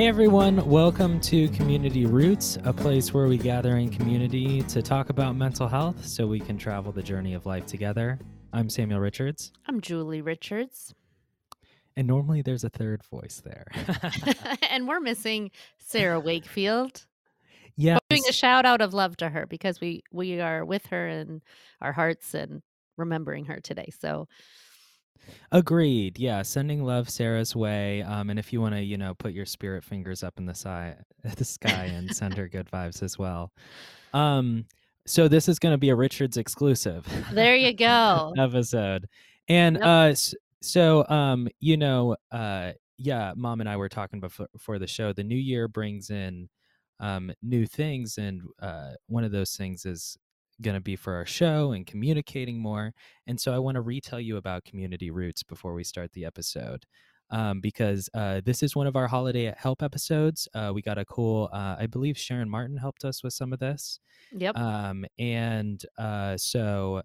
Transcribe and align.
Hey 0.00 0.08
everyone, 0.08 0.66
welcome 0.66 1.20
to 1.20 1.46
Community 1.50 2.06
Roots, 2.06 2.56
a 2.64 2.72
place 2.72 3.12
where 3.12 3.26
we 3.26 3.36
gather 3.36 3.76
in 3.76 3.90
community 3.90 4.62
to 4.62 4.80
talk 4.80 5.10
about 5.10 5.36
mental 5.36 5.68
health 5.68 6.06
so 6.06 6.26
we 6.26 6.40
can 6.40 6.56
travel 6.56 6.90
the 6.90 7.02
journey 7.02 7.34
of 7.34 7.44
life 7.44 7.66
together. 7.66 8.18
I'm 8.54 8.70
Samuel 8.70 8.98
Richards, 8.98 9.52
I'm 9.66 9.82
Julie 9.82 10.22
Richards. 10.22 10.94
and 11.98 12.06
normally 12.06 12.40
there's 12.40 12.64
a 12.64 12.70
third 12.70 13.02
voice 13.10 13.42
there. 13.44 13.66
and 14.70 14.88
we're 14.88 15.00
missing 15.00 15.50
Sarah 15.76 16.18
Wakefield. 16.18 17.04
yes, 17.76 17.98
Doing 18.08 18.22
a 18.26 18.32
shout 18.32 18.64
out 18.64 18.80
of 18.80 18.94
love 18.94 19.18
to 19.18 19.28
her 19.28 19.44
because 19.44 19.82
we 19.82 20.02
we 20.10 20.40
are 20.40 20.64
with 20.64 20.86
her 20.86 21.08
in 21.08 21.42
our 21.82 21.92
hearts 21.92 22.32
and 22.32 22.62
remembering 22.96 23.44
her 23.44 23.60
today. 23.60 23.90
So 24.00 24.28
agreed. 25.52 26.18
Yeah, 26.18 26.42
sending 26.42 26.84
love 26.84 27.08
Sarah's 27.10 27.54
way. 27.56 28.02
Um, 28.02 28.30
and 28.30 28.38
if 28.38 28.52
you 28.52 28.60
want 28.60 28.74
to, 28.74 28.82
you 28.82 28.96
know, 28.98 29.14
put 29.14 29.32
your 29.32 29.46
spirit 29.46 29.84
fingers 29.84 30.22
up 30.22 30.34
in 30.38 30.46
the 30.46 30.54
sky, 30.54 30.96
the 31.36 31.44
sky 31.44 31.84
and 31.84 32.14
send 32.14 32.34
her 32.36 32.48
good 32.48 32.68
vibes 32.70 33.02
as 33.02 33.18
well. 33.18 33.52
Um, 34.12 34.66
so 35.06 35.28
this 35.28 35.48
is 35.48 35.58
going 35.58 35.72
to 35.74 35.78
be 35.78 35.88
a 35.90 35.94
Richards 35.96 36.36
exclusive. 36.36 37.06
there 37.32 37.56
you 37.56 37.72
go. 37.74 38.32
episode. 38.38 39.08
And 39.48 39.76
Yep. 39.76 39.84
uh 39.84 40.14
so 40.62 41.08
um 41.08 41.48
you 41.58 41.76
know 41.76 42.16
uh 42.30 42.72
yeah, 42.98 43.32
mom 43.34 43.60
and 43.60 43.68
I 43.68 43.76
were 43.78 43.88
talking 43.88 44.20
before 44.20 44.46
for 44.58 44.78
the 44.78 44.86
show. 44.86 45.12
The 45.12 45.24
new 45.24 45.34
year 45.36 45.66
brings 45.68 46.10
in 46.10 46.48
um 47.00 47.32
new 47.42 47.66
things 47.66 48.18
and 48.18 48.42
uh 48.60 48.92
one 49.06 49.24
of 49.24 49.32
those 49.32 49.56
things 49.56 49.86
is 49.86 50.18
going 50.62 50.74
to 50.74 50.80
be 50.80 50.96
for 50.96 51.14
our 51.14 51.26
show 51.26 51.72
and 51.72 51.86
communicating 51.86 52.58
more. 52.58 52.92
And 53.26 53.40
so 53.40 53.54
I 53.54 53.58
want 53.58 53.76
to 53.76 53.80
retell 53.80 54.20
you 54.20 54.36
about 54.36 54.64
community 54.64 55.10
roots 55.10 55.42
before 55.42 55.74
we 55.74 55.84
start 55.84 56.12
the 56.12 56.24
episode. 56.24 56.86
Um, 57.32 57.60
because 57.60 58.08
uh, 58.12 58.40
this 58.44 58.60
is 58.60 58.74
one 58.74 58.88
of 58.88 58.96
our 58.96 59.06
holiday 59.06 59.54
help 59.56 59.84
episodes. 59.84 60.48
Uh, 60.52 60.72
we 60.74 60.82
got 60.82 60.98
a 60.98 61.04
cool, 61.04 61.48
uh, 61.52 61.76
I 61.78 61.86
believe 61.86 62.18
Sharon 62.18 62.50
Martin 62.50 62.76
helped 62.76 63.04
us 63.04 63.22
with 63.22 63.32
some 63.32 63.52
of 63.52 63.60
this. 63.60 64.00
Yep. 64.32 64.58
Um, 64.58 65.04
and 65.16 65.80
uh, 65.96 66.36
so, 66.36 67.02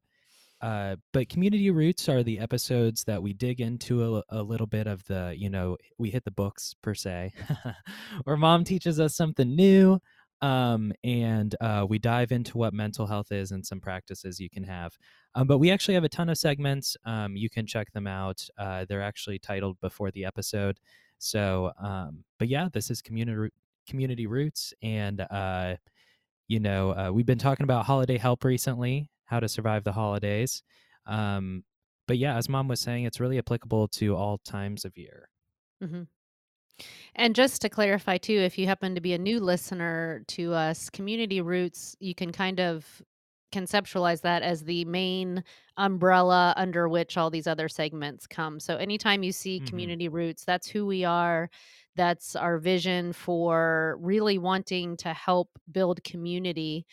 uh, 0.61 0.95
but 1.13 1.29
community 1.29 1.69
roots 1.69 2.09
are 2.09 2.23
the 2.23 2.39
episodes 2.39 3.03
that 3.03 3.21
we 3.21 3.33
dig 3.33 3.61
into 3.61 4.15
a, 4.17 4.23
a 4.29 4.41
little 4.41 4.65
bit 4.65 4.87
of 4.87 5.03
the, 5.05 5.35
you 5.37 5.47
know, 5.47 5.77
we 5.99 6.09
hit 6.09 6.23
the 6.23 6.31
books 6.31 6.73
per 6.81 6.95
se, 6.95 7.31
or 8.25 8.35
mom 8.35 8.63
teaches 8.63 8.99
us 8.99 9.15
something 9.15 9.55
new. 9.55 9.99
Um, 10.41 10.91
and 11.03 11.55
uh, 11.61 11.85
we 11.87 11.97
dive 11.97 12.31
into 12.31 12.57
what 12.57 12.73
mental 12.73 13.07
health 13.07 13.31
is 13.31 13.51
and 13.51 13.65
some 13.65 13.79
practices 13.79 14.39
you 14.39 14.49
can 14.49 14.63
have. 14.63 14.97
Um, 15.33 15.47
but 15.47 15.57
we 15.57 15.71
actually 15.71 15.95
have 15.95 16.03
a 16.03 16.09
ton 16.09 16.29
of 16.29 16.37
segments. 16.37 16.97
Um, 17.05 17.35
you 17.35 17.49
can 17.49 17.65
check 17.65 17.91
them 17.93 18.05
out. 18.07 18.45
Uh, 18.57 18.85
they're 18.87 19.01
actually 19.01 19.39
titled 19.39 19.79
before 19.81 20.11
the 20.11 20.25
episode. 20.25 20.79
So, 21.17 21.71
um, 21.81 22.23
but 22.37 22.47
yeah, 22.49 22.67
this 22.71 22.91
is 22.91 23.01
community 23.01 23.51
community 23.87 24.27
roots, 24.27 24.73
and 24.81 25.21
uh, 25.21 25.75
you 26.47 26.59
know, 26.59 26.91
uh, 26.91 27.11
we've 27.11 27.25
been 27.25 27.37
talking 27.37 27.63
about 27.63 27.85
holiday 27.85 28.17
help 28.17 28.43
recently, 28.43 29.09
how 29.25 29.39
to 29.39 29.47
survive 29.49 29.83
the 29.83 29.93
holidays. 29.93 30.63
Um, 31.07 31.63
but 32.07 32.17
yeah, 32.17 32.35
as 32.37 32.49
mom 32.49 32.67
was 32.67 32.79
saying, 32.79 33.05
it's 33.05 33.19
really 33.19 33.37
applicable 33.39 33.87
to 33.89 34.15
all 34.15 34.37
times 34.39 34.85
of 34.85 34.97
year. 34.97 35.29
hmm 35.81 36.03
And 37.15 37.35
just 37.35 37.61
to 37.61 37.69
clarify 37.69 38.17
too, 38.17 38.33
if 38.37 38.57
you 38.57 38.65
happen 38.67 38.95
to 38.95 39.01
be 39.01 39.13
a 39.13 39.17
new 39.17 39.39
listener 39.39 40.23
to 40.29 40.53
us, 40.53 40.89
community 40.89 41.41
roots, 41.41 41.95
you 41.99 42.15
can 42.15 42.31
kind 42.31 42.59
of 42.59 43.01
conceptualize 43.51 44.21
that 44.21 44.41
as 44.41 44.65
the 44.65 44.83
main 44.85 45.43
umbrella 45.77 46.53
under 46.57 46.89
which 46.89 47.15
all 47.15 47.29
these 47.29 47.47
other 47.47 47.69
segments 47.69 48.27
come. 48.27 48.59
So 48.59 48.75
anytime 48.75 49.23
you 49.23 49.31
see 49.31 49.59
Mhm. 49.59 49.59
community 49.61 50.09
roots, 50.09 50.43
that's 50.43 50.67
who 50.67 50.85
we 50.85 51.05
are. 51.05 51.49
That's 51.95 52.35
our 52.35 52.57
vision 52.57 53.13
for 53.13 53.97
really 54.01 54.37
wanting 54.37 54.97
to 54.97 55.13
help 55.13 55.57
build 55.71 56.03
community 56.03 56.85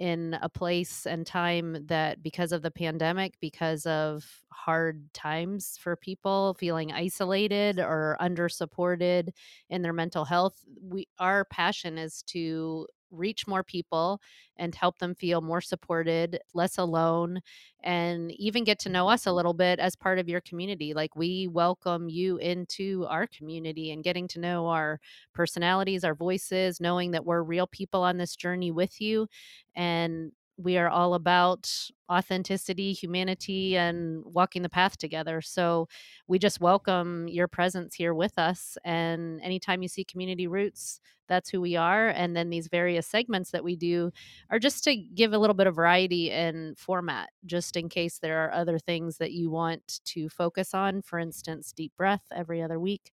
in 0.00 0.36
a 0.40 0.48
place 0.48 1.06
and 1.06 1.26
time 1.26 1.86
that 1.86 2.22
because 2.22 2.52
of 2.52 2.62
the 2.62 2.70
pandemic, 2.70 3.34
because 3.40 3.86
of 3.86 4.24
hard 4.50 5.12
times 5.12 5.78
for 5.78 5.94
people 5.94 6.56
feeling 6.58 6.90
isolated 6.90 7.78
or 7.78 8.16
under 8.18 8.48
supported 8.48 9.32
in 9.68 9.82
their 9.82 9.92
mental 9.92 10.24
health, 10.24 10.64
we 10.82 11.06
our 11.18 11.44
passion 11.44 11.98
is 11.98 12.22
to 12.22 12.86
reach 13.10 13.46
more 13.46 13.62
people 13.62 14.20
and 14.56 14.74
help 14.74 14.98
them 14.98 15.14
feel 15.14 15.40
more 15.40 15.60
supported, 15.60 16.38
less 16.54 16.78
alone, 16.78 17.40
and 17.82 18.30
even 18.32 18.64
get 18.64 18.78
to 18.80 18.88
know 18.88 19.08
us 19.08 19.24
a 19.24 19.28
mm-hmm. 19.28 19.36
little 19.36 19.54
bit 19.54 19.78
as 19.78 19.96
part 19.96 20.18
of 20.18 20.28
your 20.28 20.40
community. 20.40 20.92
Like 20.94 21.16
we 21.16 21.48
welcome 21.48 22.08
you 22.08 22.36
into 22.38 23.06
our 23.08 23.26
community 23.26 23.90
and 23.90 24.04
getting 24.04 24.28
to 24.28 24.40
know 24.40 24.66
our 24.66 25.00
personalities, 25.34 26.04
our 26.04 26.14
voices, 26.14 26.80
knowing 26.80 27.12
that 27.12 27.24
we're 27.24 27.42
real 27.42 27.66
people 27.66 28.02
on 28.02 28.18
this 28.18 28.36
journey 28.36 28.70
with 28.70 29.00
you 29.00 29.28
and 29.74 30.32
we 30.60 30.76
are 30.76 30.88
all 30.88 31.14
about 31.14 31.70
authenticity, 32.10 32.92
humanity, 32.92 33.76
and 33.76 34.22
walking 34.24 34.62
the 34.62 34.68
path 34.68 34.96
together. 34.98 35.40
So 35.40 35.88
we 36.26 36.38
just 36.38 36.60
welcome 36.60 37.28
your 37.28 37.48
presence 37.48 37.94
here 37.94 38.14
with 38.14 38.38
us. 38.38 38.76
And 38.84 39.40
anytime 39.42 39.82
you 39.82 39.88
see 39.88 40.04
Community 40.04 40.46
Roots, 40.46 41.00
that's 41.28 41.48
who 41.48 41.60
we 41.60 41.76
are. 41.76 42.08
And 42.08 42.36
then 42.36 42.50
these 42.50 42.66
various 42.66 43.06
segments 43.06 43.52
that 43.52 43.62
we 43.62 43.76
do 43.76 44.10
are 44.50 44.58
just 44.58 44.82
to 44.84 44.96
give 44.96 45.32
a 45.32 45.38
little 45.38 45.54
bit 45.54 45.68
of 45.68 45.76
variety 45.76 46.30
and 46.30 46.76
format, 46.76 47.30
just 47.46 47.76
in 47.76 47.88
case 47.88 48.18
there 48.18 48.44
are 48.44 48.52
other 48.52 48.78
things 48.78 49.18
that 49.18 49.32
you 49.32 49.48
want 49.48 50.00
to 50.06 50.28
focus 50.28 50.74
on. 50.74 51.02
For 51.02 51.18
instance, 51.18 51.72
deep 51.72 51.92
breath 51.96 52.24
every 52.34 52.60
other 52.60 52.80
week 52.80 53.12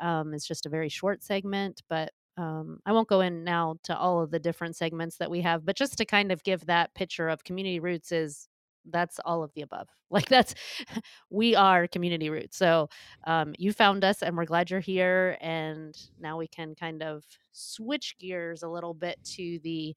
um, 0.00 0.32
is 0.32 0.46
just 0.46 0.64
a 0.64 0.70
very 0.70 0.88
short 0.88 1.24
segment, 1.24 1.82
but 1.88 2.12
um, 2.36 2.80
I 2.86 2.92
won't 2.92 3.08
go 3.08 3.20
in 3.20 3.44
now 3.44 3.76
to 3.84 3.96
all 3.96 4.20
of 4.22 4.30
the 4.30 4.38
different 4.38 4.76
segments 4.76 5.16
that 5.18 5.30
we 5.30 5.40
have, 5.42 5.64
but 5.64 5.76
just 5.76 5.96
to 5.98 6.04
kind 6.04 6.30
of 6.32 6.42
give 6.44 6.66
that 6.66 6.94
picture 6.94 7.28
of 7.28 7.44
community 7.44 7.80
roots 7.80 8.12
is 8.12 8.48
that's 8.88 9.18
all 9.24 9.42
of 9.42 9.52
the 9.54 9.62
above. 9.62 9.88
Like 10.10 10.28
that's 10.28 10.54
we 11.30 11.56
are 11.56 11.88
community 11.88 12.30
roots. 12.30 12.56
So 12.56 12.88
um, 13.26 13.54
you 13.58 13.72
found 13.72 14.04
us, 14.04 14.22
and 14.22 14.36
we're 14.36 14.44
glad 14.44 14.70
you're 14.70 14.78
here. 14.80 15.36
And 15.40 15.96
now 16.18 16.38
we 16.38 16.46
can 16.46 16.74
kind 16.76 17.02
of 17.02 17.24
switch 17.52 18.16
gears 18.20 18.62
a 18.62 18.68
little 18.68 18.94
bit 18.94 19.18
to 19.36 19.58
the 19.64 19.96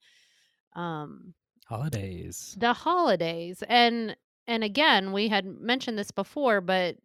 um, 0.74 1.34
Holidays. 1.64 2.56
the 2.56 2.72
holidays 2.72 3.62
and 3.68 4.16
and 4.46 4.64
again 4.64 5.12
we 5.12 5.28
had 5.28 5.44
mentioned 5.46 5.98
this 5.98 6.10
before 6.10 6.60
but 6.60 6.96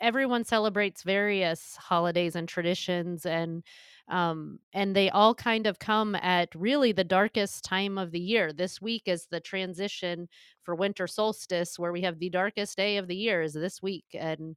everyone 0.00 0.44
celebrates 0.44 1.02
various 1.02 1.76
holidays 1.76 2.36
and 2.36 2.48
traditions 2.48 3.26
and 3.26 3.62
um 4.08 4.58
and 4.72 4.96
they 4.96 5.08
all 5.10 5.34
kind 5.34 5.66
of 5.66 5.78
come 5.78 6.14
at 6.16 6.54
really 6.54 6.92
the 6.92 7.04
darkest 7.04 7.64
time 7.64 7.98
of 7.98 8.10
the 8.10 8.20
year 8.20 8.52
this 8.52 8.80
week 8.80 9.02
is 9.06 9.26
the 9.30 9.40
transition 9.40 10.28
for 10.62 10.74
winter 10.74 11.06
solstice 11.06 11.78
where 11.78 11.92
we 11.92 12.02
have 12.02 12.18
the 12.18 12.30
darkest 12.30 12.76
day 12.76 12.96
of 12.96 13.06
the 13.08 13.16
year 13.16 13.42
is 13.42 13.52
this 13.52 13.80
week 13.82 14.06
and 14.14 14.56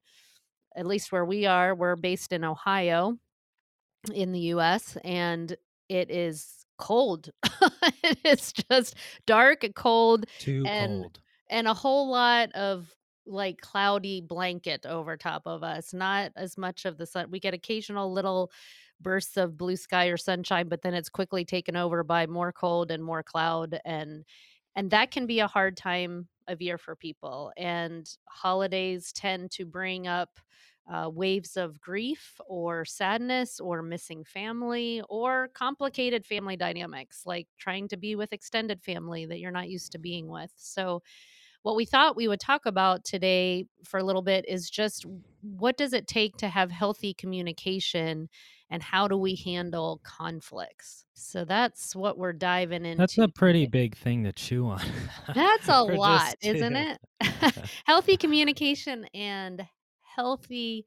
at 0.76 0.86
least 0.86 1.12
where 1.12 1.24
we 1.24 1.46
are 1.46 1.74
we're 1.74 1.96
based 1.96 2.32
in 2.32 2.44
ohio 2.44 3.16
in 4.14 4.32
the 4.32 4.40
US 4.40 4.96
and 5.04 5.56
it 5.88 6.10
is 6.10 6.64
cold. 6.78 7.30
it 8.02 8.18
is 8.24 8.52
just 8.52 8.94
dark, 9.26 9.64
cold, 9.74 10.26
Too 10.38 10.62
and 10.64 11.02
cold. 11.02 11.20
and 11.48 11.66
a 11.66 11.74
whole 11.74 12.10
lot 12.10 12.52
of 12.52 12.94
like 13.26 13.60
cloudy 13.60 14.20
blanket 14.20 14.86
over 14.86 15.16
top 15.16 15.42
of 15.46 15.62
us. 15.62 15.92
Not 15.92 16.32
as 16.36 16.56
much 16.56 16.84
of 16.84 16.96
the 16.96 17.06
sun. 17.06 17.30
We 17.30 17.40
get 17.40 17.54
occasional 17.54 18.12
little 18.12 18.52
bursts 19.00 19.36
of 19.36 19.56
blue 19.56 19.76
sky 19.76 20.06
or 20.06 20.16
sunshine, 20.16 20.68
but 20.68 20.82
then 20.82 20.94
it's 20.94 21.08
quickly 21.08 21.44
taken 21.44 21.76
over 21.76 22.02
by 22.04 22.26
more 22.26 22.52
cold 22.52 22.90
and 22.90 23.02
more 23.04 23.22
cloud 23.22 23.78
and 23.84 24.24
and 24.76 24.90
that 24.90 25.10
can 25.10 25.26
be 25.26 25.40
a 25.40 25.46
hard 25.46 25.76
time 25.76 26.28
of 26.48 26.60
year 26.60 26.78
for 26.78 26.94
people. 26.94 27.50
And 27.56 28.06
holidays 28.28 29.12
tend 29.12 29.50
to 29.52 29.64
bring 29.64 30.06
up 30.06 30.38
uh, 30.88 31.10
waves 31.12 31.56
of 31.56 31.80
grief 31.80 32.40
or 32.46 32.84
sadness 32.84 33.58
or 33.58 33.82
missing 33.82 34.22
family 34.22 35.02
or 35.08 35.48
complicated 35.54 36.24
family 36.24 36.56
dynamics, 36.56 37.22
like 37.26 37.48
trying 37.58 37.88
to 37.88 37.96
be 37.96 38.14
with 38.14 38.32
extended 38.32 38.82
family 38.82 39.26
that 39.26 39.40
you're 39.40 39.50
not 39.50 39.68
used 39.68 39.92
to 39.92 39.98
being 39.98 40.28
with. 40.28 40.52
So, 40.56 41.02
what 41.62 41.74
we 41.74 41.84
thought 41.84 42.14
we 42.14 42.28
would 42.28 42.38
talk 42.38 42.64
about 42.64 43.04
today 43.04 43.64
for 43.84 43.98
a 43.98 44.04
little 44.04 44.22
bit 44.22 44.44
is 44.46 44.70
just 44.70 45.04
what 45.40 45.76
does 45.76 45.92
it 45.92 46.06
take 46.06 46.36
to 46.36 46.48
have 46.48 46.70
healthy 46.70 47.12
communication 47.12 48.28
and 48.70 48.82
how 48.82 49.08
do 49.08 49.16
we 49.16 49.36
handle 49.36 50.00
conflicts? 50.02 51.04
So 51.14 51.44
that's 51.44 51.94
what 51.94 52.18
we're 52.18 52.32
diving 52.32 52.84
into. 52.84 52.98
That's 52.98 53.18
a 53.18 53.28
pretty 53.28 53.66
today. 53.66 53.70
big 53.70 53.96
thing 53.96 54.24
to 54.24 54.32
chew 54.32 54.66
on. 54.66 54.82
That's 55.34 55.68
a 55.68 55.82
lot, 55.82 56.34
isn't 56.42 56.76
it? 56.76 56.98
healthy 57.86 58.16
communication 58.16 59.06
and 59.14 59.66
healthy 60.16 60.86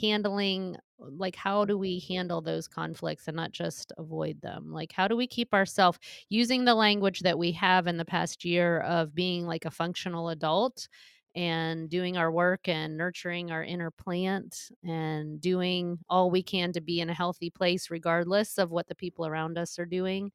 handling 0.00 0.76
like 0.98 1.36
how 1.36 1.64
do 1.64 1.76
we 1.76 2.02
handle 2.08 2.40
those 2.40 2.66
conflicts 2.68 3.28
and 3.28 3.36
not 3.36 3.52
just 3.52 3.92
avoid 3.98 4.40
them 4.40 4.72
like 4.72 4.92
how 4.92 5.06
do 5.06 5.16
we 5.16 5.26
keep 5.26 5.52
ourselves 5.52 5.98
using 6.30 6.64
the 6.64 6.74
language 6.74 7.20
that 7.20 7.38
we 7.38 7.52
have 7.52 7.86
in 7.86 7.98
the 7.98 8.04
past 8.04 8.44
year 8.44 8.80
of 8.80 9.14
being 9.14 9.46
like 9.46 9.64
a 9.64 9.70
functional 9.70 10.30
adult 10.30 10.88
and 11.34 11.88
doing 11.88 12.16
our 12.16 12.30
work 12.30 12.68
and 12.68 12.96
nurturing 12.96 13.50
our 13.50 13.64
inner 13.64 13.90
plant 13.90 14.70
and 14.84 15.40
doing 15.40 15.98
all 16.10 16.30
we 16.30 16.42
can 16.42 16.72
to 16.72 16.80
be 16.80 17.00
in 17.00 17.08
a 17.08 17.14
healthy 17.14 17.48
place 17.48 17.90
regardless 17.90 18.58
of 18.58 18.70
what 18.70 18.86
the 18.88 18.94
people 18.94 19.26
around 19.26 19.56
us 19.56 19.78
are 19.78 19.86
doing 19.86 20.30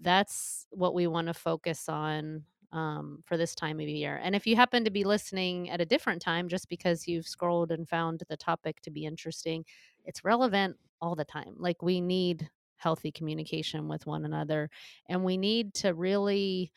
that's 0.00 0.66
what 0.70 0.94
we 0.94 1.06
want 1.06 1.26
to 1.26 1.34
focus 1.34 1.88
on 1.88 2.42
um, 2.72 3.22
for 3.26 3.36
this 3.36 3.54
time 3.54 3.80
of 3.80 3.88
year. 3.88 4.20
And 4.22 4.34
if 4.34 4.46
you 4.46 4.56
happen 4.56 4.84
to 4.84 4.90
be 4.90 5.04
listening 5.04 5.70
at 5.70 5.80
a 5.80 5.86
different 5.86 6.22
time, 6.22 6.48
just 6.48 6.68
because 6.68 7.06
you've 7.06 7.26
scrolled 7.26 7.72
and 7.72 7.88
found 7.88 8.22
the 8.28 8.36
topic 8.36 8.80
to 8.82 8.90
be 8.90 9.04
interesting, 9.04 9.64
it's 10.04 10.24
relevant 10.24 10.76
all 11.00 11.14
the 11.14 11.24
time. 11.24 11.54
Like 11.56 11.82
we 11.82 12.00
need 12.00 12.48
healthy 12.76 13.12
communication 13.12 13.88
with 13.88 14.06
one 14.06 14.24
another, 14.24 14.70
and 15.08 15.24
we 15.24 15.36
need 15.36 15.74
to 15.74 15.94
really 15.94 16.72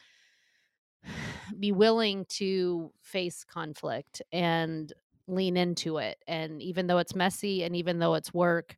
be 1.60 1.72
willing 1.72 2.26
to 2.26 2.92
face 3.02 3.44
conflict 3.44 4.22
and 4.32 4.94
lean 5.28 5.58
into 5.58 5.98
it. 5.98 6.18
And 6.28 6.62
even 6.62 6.88
though 6.88 6.98
it's 6.98 7.16
messy 7.16 7.64
and 7.64 7.76
even 7.76 8.00
though 8.00 8.16
it's 8.16 8.34
work, 8.34 8.78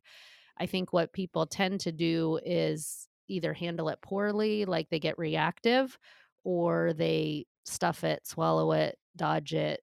I 0.58 0.66
think 0.66 0.92
what 0.92 1.12
people 1.12 1.46
tend 1.46 1.80
to 1.80 1.92
do 1.92 2.40
is 2.44 3.08
either 3.28 3.52
handle 3.54 3.88
it 3.88 4.00
poorly, 4.02 4.64
like 4.64 4.90
they 4.90 5.00
get 5.00 5.18
reactive, 5.18 5.98
or 6.44 6.92
they 6.94 7.46
stuff 7.64 8.04
it, 8.04 8.26
swallow 8.26 8.72
it, 8.72 8.98
dodge 9.16 9.54
it, 9.54 9.82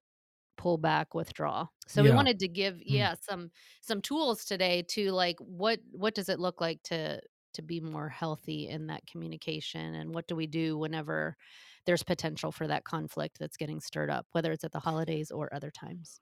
pull 0.57 0.77
back, 0.77 1.13
withdraw. 1.13 1.67
So 1.87 2.03
we 2.03 2.11
wanted 2.11 2.39
to 2.39 2.47
give 2.47 2.81
Mm. 2.89 3.09
yeah, 3.09 3.15
some 3.21 3.51
some 3.81 4.01
tools 4.01 4.45
today 4.45 4.83
to 4.89 5.11
like 5.11 5.37
what 5.39 5.79
what 5.91 6.15
does 6.15 6.29
it 6.29 6.39
look 6.39 6.61
like 6.61 6.81
to 6.83 7.21
to 7.53 7.61
be 7.61 7.79
more 7.81 8.09
healthy 8.09 8.67
in 8.69 8.87
that 8.87 9.05
communication 9.05 9.95
and 9.95 10.13
what 10.13 10.27
do 10.27 10.35
we 10.35 10.47
do 10.47 10.77
whenever 10.77 11.37
there's 11.85 12.03
potential 12.03 12.51
for 12.51 12.67
that 12.67 12.83
conflict 12.83 13.37
that's 13.39 13.57
getting 13.57 13.79
stirred 13.79 14.09
up, 14.09 14.25
whether 14.31 14.51
it's 14.51 14.63
at 14.63 14.71
the 14.71 14.79
holidays 14.79 15.31
or 15.31 15.53
other 15.53 15.71
times. 15.71 16.19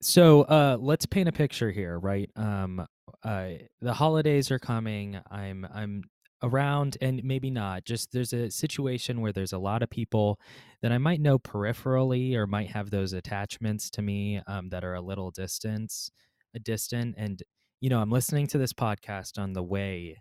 So 0.00 0.42
uh, 0.42 0.76
let's 0.80 1.06
paint 1.06 1.28
a 1.28 1.32
picture 1.32 1.70
here, 1.70 1.98
right? 1.98 2.30
Um, 2.36 2.86
uh, 3.22 3.48
the 3.80 3.94
holidays 3.94 4.50
are 4.50 4.58
coming. 4.58 5.18
I'm 5.30 5.66
I'm 5.72 6.04
around, 6.42 6.96
and 7.00 7.22
maybe 7.24 7.50
not. 7.50 7.84
Just 7.84 8.12
there's 8.12 8.32
a 8.32 8.50
situation 8.50 9.20
where 9.20 9.32
there's 9.32 9.52
a 9.52 9.58
lot 9.58 9.82
of 9.82 9.90
people 9.90 10.38
that 10.82 10.92
I 10.92 10.98
might 10.98 11.20
know 11.20 11.38
peripherally, 11.38 12.34
or 12.34 12.46
might 12.46 12.70
have 12.70 12.90
those 12.90 13.12
attachments 13.12 13.90
to 13.90 14.02
me 14.02 14.40
um, 14.46 14.68
that 14.68 14.84
are 14.84 14.94
a 14.94 15.00
little 15.00 15.32
distance, 15.32 16.10
a 16.54 16.60
distant, 16.60 17.16
and 17.18 17.42
you 17.80 17.90
know 17.90 18.00
I'm 18.00 18.10
listening 18.10 18.46
to 18.48 18.58
this 18.58 18.72
podcast 18.72 19.36
on 19.36 19.52
the 19.52 19.64
way 19.64 20.16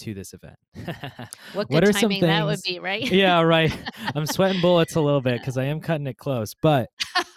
to 0.00 0.14
this 0.14 0.34
event. 0.34 0.56
What 1.52 1.68
what 1.68 1.80
good 1.80 1.88
are 1.88 1.92
some 1.92 2.02
timing 2.02 2.20
that 2.22 2.46
would 2.46 2.60
be, 2.64 2.78
right? 2.78 3.10
Yeah, 3.10 3.40
right. 3.40 3.76
I'm 4.14 4.26
sweating 4.26 4.60
bullets 4.60 4.94
a 4.94 5.00
little 5.00 5.20
bit 5.20 5.38
because 5.40 5.56
I 5.56 5.64
am 5.64 5.80
cutting 5.80 6.06
it 6.06 6.16
close, 6.16 6.54
but 6.62 6.88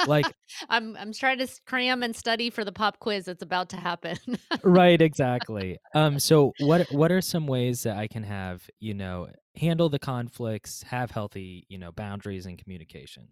like 0.08 0.26
I'm 0.70 0.96
I'm 0.98 1.14
trying 1.14 1.40
to 1.40 1.48
cram 1.66 2.04
and 2.04 2.16
study 2.16 2.50
for 2.50 2.64
the 2.64 2.72
pop 2.72 3.00
quiz 3.00 3.26
that's 3.26 3.42
about 3.42 3.70
to 3.70 3.78
happen. 3.78 4.18
Right, 4.64 5.02
exactly. 5.02 5.78
Um, 5.96 6.20
so 6.20 6.54
what 6.60 6.88
what 6.92 7.12
are 7.12 7.22
some 7.22 7.48
ways 7.48 7.84
that 7.84 7.98
I 7.98 8.08
can 8.08 8.24
have, 8.24 8.70
you 8.80 8.94
know, 8.94 9.28
handle 9.56 9.90
the 9.90 10.00
conflicts, 10.00 10.84
have 10.84 11.12
healthy, 11.12 11.66
you 11.70 11.78
know, 11.78 11.92
boundaries 11.92 12.46
and 12.46 12.58
communication? 12.58 13.30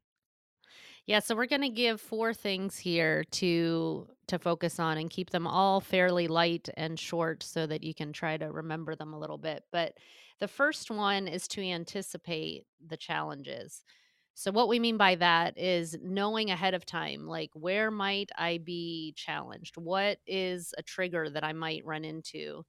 Yeah, 1.07 1.19
so 1.19 1.35
we're 1.35 1.47
gonna 1.47 1.69
give 1.69 1.99
4 1.99 2.33
things 2.33 2.77
here 2.77 3.23
to 3.31 4.07
to 4.27 4.39
focus 4.39 4.79
on 4.79 4.97
and 4.97 5.09
keep 5.09 5.29
them 5.31 5.45
all 5.45 5.81
fairly 5.81 6.27
light 6.27 6.69
and 6.77 6.97
short 6.97 7.43
so 7.43 7.67
that 7.67 7.83
you 7.83 7.93
can 7.93 8.13
try 8.13 8.37
to 8.37 8.45
remember 8.49 8.95
them 8.95 9.13
a 9.13 9.19
little 9.19 9.37
bit. 9.37 9.65
But 9.73 9.97
the 10.39 10.47
first 10.47 10.89
one 10.89 11.27
is 11.27 11.47
to 11.49 11.61
anticipate 11.61 12.65
the 12.85 12.95
challenges. 12.95 13.83
So 14.33 14.51
what 14.51 14.69
we 14.69 14.79
mean 14.79 14.95
by 14.95 15.15
that 15.15 15.57
is 15.57 15.97
knowing 16.01 16.49
ahead 16.49 16.73
of 16.73 16.85
time, 16.85 17.27
like 17.27 17.49
where 17.53 17.91
might 17.91 18.29
I 18.37 18.59
be 18.59 19.13
challenged? 19.17 19.75
What 19.77 20.19
is 20.25 20.73
a 20.77 20.83
trigger 20.83 21.29
that 21.29 21.43
I 21.43 21.51
might 21.51 21.85
run 21.85 22.05
into? 22.05 22.63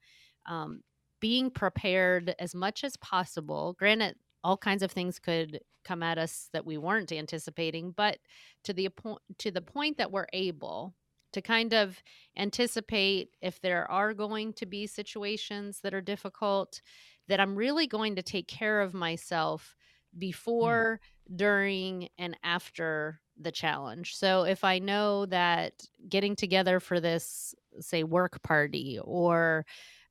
Um, 0.47 0.83
being 1.21 1.51
prepared 1.51 2.35
as 2.41 2.55
much 2.57 2.83
as 2.83 2.97
possible. 2.97 3.75
Granted, 3.79 4.17
all 4.45 4.57
kinds 4.57 4.83
of 4.83 4.91
things 4.93 5.19
could 5.19 5.61
come 5.85 6.03
at 6.03 6.19
us 6.19 6.49
that 6.53 6.67
we 6.67 6.79
weren't 6.79 7.13
anticipating, 7.13 7.93
but 7.93 8.19
to 8.65 8.73
the 8.73 8.89
point 8.89 9.21
to 9.39 9.51
the 9.51 9.63
point 9.63 9.99
that 9.99 10.13
we're 10.13 10.27
able 10.33 10.95
to 11.33 11.41
kind 11.41 11.73
of 11.73 12.03
anticipate 12.37 13.31
if 13.41 13.61
there 13.61 13.91
are 13.91 14.13
going 14.15 14.53
to 14.53 14.67
be 14.67 14.87
situations 14.87 15.81
that 15.83 15.95
are 15.95 16.01
difficult, 16.03 16.83
that 17.29 17.41
I'm 17.41 17.57
really 17.57 17.87
going 17.87 18.17
to 18.17 18.23
take 18.23 18.49
care 18.49 18.81
of 18.81 18.95
myself 18.95 19.75
Hmm. 20.15 20.19
before, 20.19 21.01
during, 21.35 22.09
and 22.19 22.37
after 22.45 23.21
the 23.41 23.51
challenge. 23.53 24.15
So 24.15 24.45
if 24.45 24.63
I 24.63 24.79
know 24.79 25.25
that 25.27 25.73
getting 26.09 26.37
together 26.37 26.81
for 26.81 27.01
this, 27.01 27.55
say, 27.81 28.05
work 28.05 28.43
party 28.43 28.99
or 29.03 29.65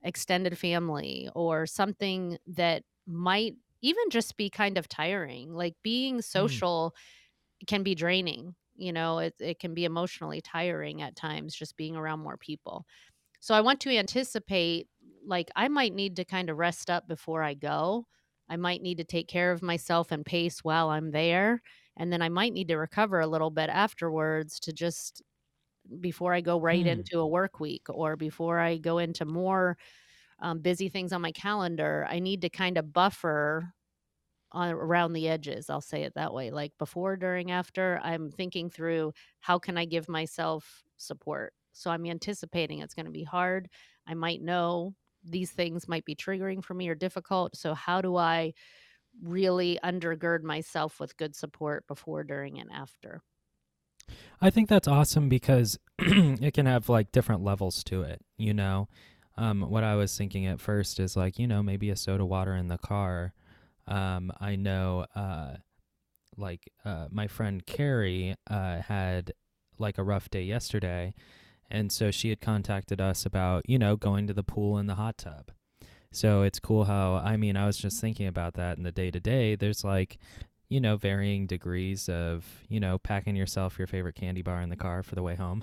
extended 0.03 0.57
family 0.57 1.29
or 1.35 1.67
something 1.67 2.39
that 2.47 2.83
might 3.05 3.55
even 3.81 4.09
just 4.09 4.37
be 4.37 4.49
kind 4.49 4.77
of 4.77 4.87
tiring, 4.87 5.53
like 5.53 5.75
being 5.83 6.21
Mm, 6.35 6.61
social 6.61 6.95
can 7.67 7.83
be 7.83 7.95
draining. 7.95 8.55
You 8.75 8.93
know, 8.93 9.19
it, 9.19 9.35
it 9.39 9.59
can 9.59 9.73
be 9.73 9.85
emotionally 9.85 10.41
tiring 10.41 11.01
at 11.01 11.15
times 11.15 11.55
just 11.55 11.77
being 11.77 11.95
around 11.95 12.19
more 12.21 12.37
people. 12.37 12.85
So 13.41 13.55
I 13.55 13.61
want 13.61 13.81
to 13.81 13.91
anticipate, 13.91 14.89
like, 15.25 15.51
I 15.55 15.67
might 15.69 15.93
need 15.93 16.15
to 16.17 16.25
kind 16.25 16.49
of 16.49 16.57
rest 16.57 16.89
up 16.89 17.07
before 17.07 17.43
I 17.43 17.55
go. 17.55 18.07
I 18.49 18.57
might 18.57 18.81
need 18.81 18.97
to 18.99 19.05
take 19.05 19.27
care 19.27 19.51
of 19.51 19.61
myself 19.63 20.11
and 20.11 20.25
pace 20.25 20.63
while 20.63 20.89
I'm 20.89 21.11
there. 21.11 21.61
And 21.97 22.13
then 22.13 22.21
I 22.21 22.29
might 22.29 22.53
need 22.53 22.69
to 22.69 22.77
recover 22.77 23.19
a 23.19 23.27
little 23.27 23.51
bit 23.51 23.69
afterwards 23.69 24.59
to 24.61 24.73
just 24.73 25.23
before 25.99 26.33
I 26.33 26.41
go 26.41 26.59
right 26.59 26.85
hmm. 26.85 27.01
into 27.01 27.19
a 27.19 27.27
work 27.27 27.59
week 27.59 27.87
or 27.89 28.15
before 28.15 28.59
I 28.59 28.77
go 28.77 28.97
into 28.97 29.25
more 29.25 29.77
um, 30.41 30.59
busy 30.59 30.89
things 30.89 31.13
on 31.13 31.21
my 31.21 31.31
calendar. 31.31 32.05
I 32.09 32.19
need 32.19 32.41
to 32.41 32.49
kind 32.49 32.77
of 32.77 32.93
buffer 32.93 33.73
on 34.51 34.71
around 34.71 35.13
the 35.13 35.29
edges, 35.29 35.69
I'll 35.69 35.81
say 35.81 36.03
it 36.03 36.13
that 36.15 36.33
way. 36.33 36.51
Like 36.51 36.73
before, 36.77 37.15
during, 37.15 37.51
after, 37.51 37.99
I'm 38.03 38.29
thinking 38.31 38.69
through 38.69 39.13
how 39.39 39.59
can 39.59 39.77
I 39.77 39.85
give 39.85 40.09
myself 40.09 40.83
support? 40.97 41.53
So 41.71 41.89
I'm 41.89 42.05
anticipating 42.05 42.79
it's 42.79 42.93
going 42.93 43.05
to 43.05 43.11
be 43.11 43.23
hard. 43.23 43.69
I 44.05 44.13
might 44.13 44.41
know 44.41 44.93
these 45.23 45.51
things 45.51 45.87
might 45.87 46.03
be 46.03 46.15
triggering 46.15 46.63
for 46.63 46.73
me 46.73 46.89
or 46.89 46.95
difficult. 46.95 47.55
So 47.55 47.73
how 47.73 48.01
do 48.01 48.17
I 48.17 48.53
really 49.21 49.79
undergird 49.83 50.43
myself 50.43 50.99
with 50.99 51.17
good 51.17 51.35
support 51.35 51.87
before, 51.87 52.23
during, 52.23 52.59
and 52.59 52.71
after? 52.71 53.21
I 54.41 54.49
think 54.49 54.69
that's 54.69 54.87
awesome 54.87 55.29
because 55.29 55.77
it 55.99 56.53
can 56.53 56.65
have 56.65 56.89
like 56.89 57.11
different 57.11 57.43
levels 57.43 57.83
to 57.85 58.01
it, 58.01 58.21
you 58.37 58.53
know. 58.53 58.89
Um, 59.37 59.61
what 59.61 59.83
I 59.83 59.95
was 59.95 60.15
thinking 60.17 60.45
at 60.45 60.59
first 60.59 60.99
is 60.99 61.15
like, 61.15 61.39
you 61.39 61.47
know, 61.47 61.63
maybe 61.63 61.89
a 61.89 61.95
soda 61.95 62.25
water 62.25 62.55
in 62.55 62.67
the 62.67 62.77
car. 62.77 63.33
Um, 63.87 64.31
I 64.39 64.55
know 64.55 65.05
uh 65.15 65.55
like 66.37 66.71
uh 66.85 67.07
my 67.11 67.27
friend 67.27 67.65
Carrie 67.65 68.35
uh 68.49 68.81
had 68.81 69.33
like 69.77 69.97
a 69.97 70.03
rough 70.03 70.29
day 70.29 70.43
yesterday 70.43 71.13
and 71.71 71.91
so 71.91 72.11
she 72.11 72.29
had 72.29 72.41
contacted 72.41 72.99
us 72.99 73.25
about, 73.25 73.67
you 73.67 73.79
know, 73.79 73.95
going 73.95 74.27
to 74.27 74.33
the 74.33 74.43
pool 74.43 74.77
and 74.77 74.89
the 74.89 74.95
hot 74.95 75.17
tub. 75.17 75.51
So 76.11 76.41
it's 76.43 76.59
cool 76.59 76.83
how, 76.83 77.15
I 77.15 77.37
mean, 77.37 77.55
I 77.55 77.65
was 77.65 77.77
just 77.77 78.01
thinking 78.01 78.27
about 78.27 78.55
that 78.55 78.77
in 78.77 78.83
the 78.83 78.91
day 78.91 79.09
to 79.09 79.19
day. 79.21 79.55
There's 79.55 79.83
like, 79.83 80.17
you 80.71 80.79
know, 80.79 80.95
varying 80.95 81.47
degrees 81.47 82.07
of, 82.07 82.45
you 82.69 82.79
know, 82.79 82.97
packing 82.97 83.35
yourself 83.35 83.77
your 83.77 83.87
favorite 83.87 84.15
candy 84.15 84.41
bar 84.41 84.61
in 84.61 84.69
the 84.69 84.77
car 84.77 85.03
for 85.03 85.15
the 85.15 85.21
way 85.21 85.35
home 85.35 85.61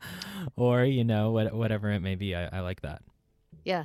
or, 0.56 0.84
you 0.84 1.04
know, 1.04 1.32
what, 1.32 1.52
whatever 1.52 1.90
it 1.90 2.00
may 2.00 2.14
be. 2.14 2.34
I, 2.34 2.46
I 2.46 2.60
like 2.60 2.80
that. 2.80 3.02
Yeah. 3.62 3.84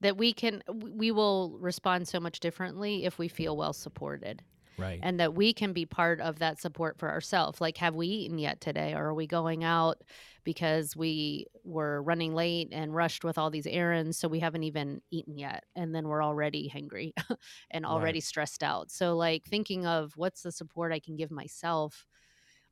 That 0.00 0.16
we 0.16 0.32
can, 0.32 0.64
we 0.68 1.12
will 1.12 1.58
respond 1.60 2.08
so 2.08 2.18
much 2.18 2.40
differently 2.40 3.04
if 3.04 3.20
we 3.20 3.28
feel 3.28 3.56
well 3.56 3.72
supported. 3.72 4.42
Right. 4.76 5.00
and 5.02 5.18
that 5.18 5.34
we 5.34 5.52
can 5.52 5.72
be 5.72 5.86
part 5.86 6.20
of 6.20 6.38
that 6.38 6.60
support 6.60 6.98
for 6.98 7.10
ourselves. 7.10 7.60
Like, 7.60 7.78
have 7.78 7.96
we 7.96 8.06
eaten 8.06 8.38
yet 8.38 8.60
today? 8.60 8.94
Or 8.94 9.06
are 9.06 9.14
we 9.14 9.26
going 9.26 9.64
out 9.64 10.02
because 10.48 10.96
we 10.96 11.46
were 11.62 12.02
running 12.02 12.34
late 12.34 12.70
and 12.72 12.94
rushed 12.94 13.22
with 13.22 13.36
all 13.36 13.50
these 13.50 13.66
errands? 13.66 14.18
So 14.18 14.28
we 14.28 14.40
haven't 14.40 14.62
even 14.64 15.02
eaten 15.10 15.36
yet. 15.36 15.64
And 15.76 15.94
then 15.94 16.08
we're 16.08 16.24
already 16.24 16.68
hungry 16.68 17.12
and 17.70 17.84
Right. 17.88 18.16
already 18.16 18.20
stressed 18.20 18.62
out. 18.62 18.90
So, 18.90 19.14
like, 19.14 19.44
thinking 19.44 19.86
of 19.86 20.16
what's 20.16 20.42
the 20.42 20.52
support 20.52 20.90
I 20.92 21.00
can 21.00 21.16
give 21.16 21.30
myself 21.30 22.06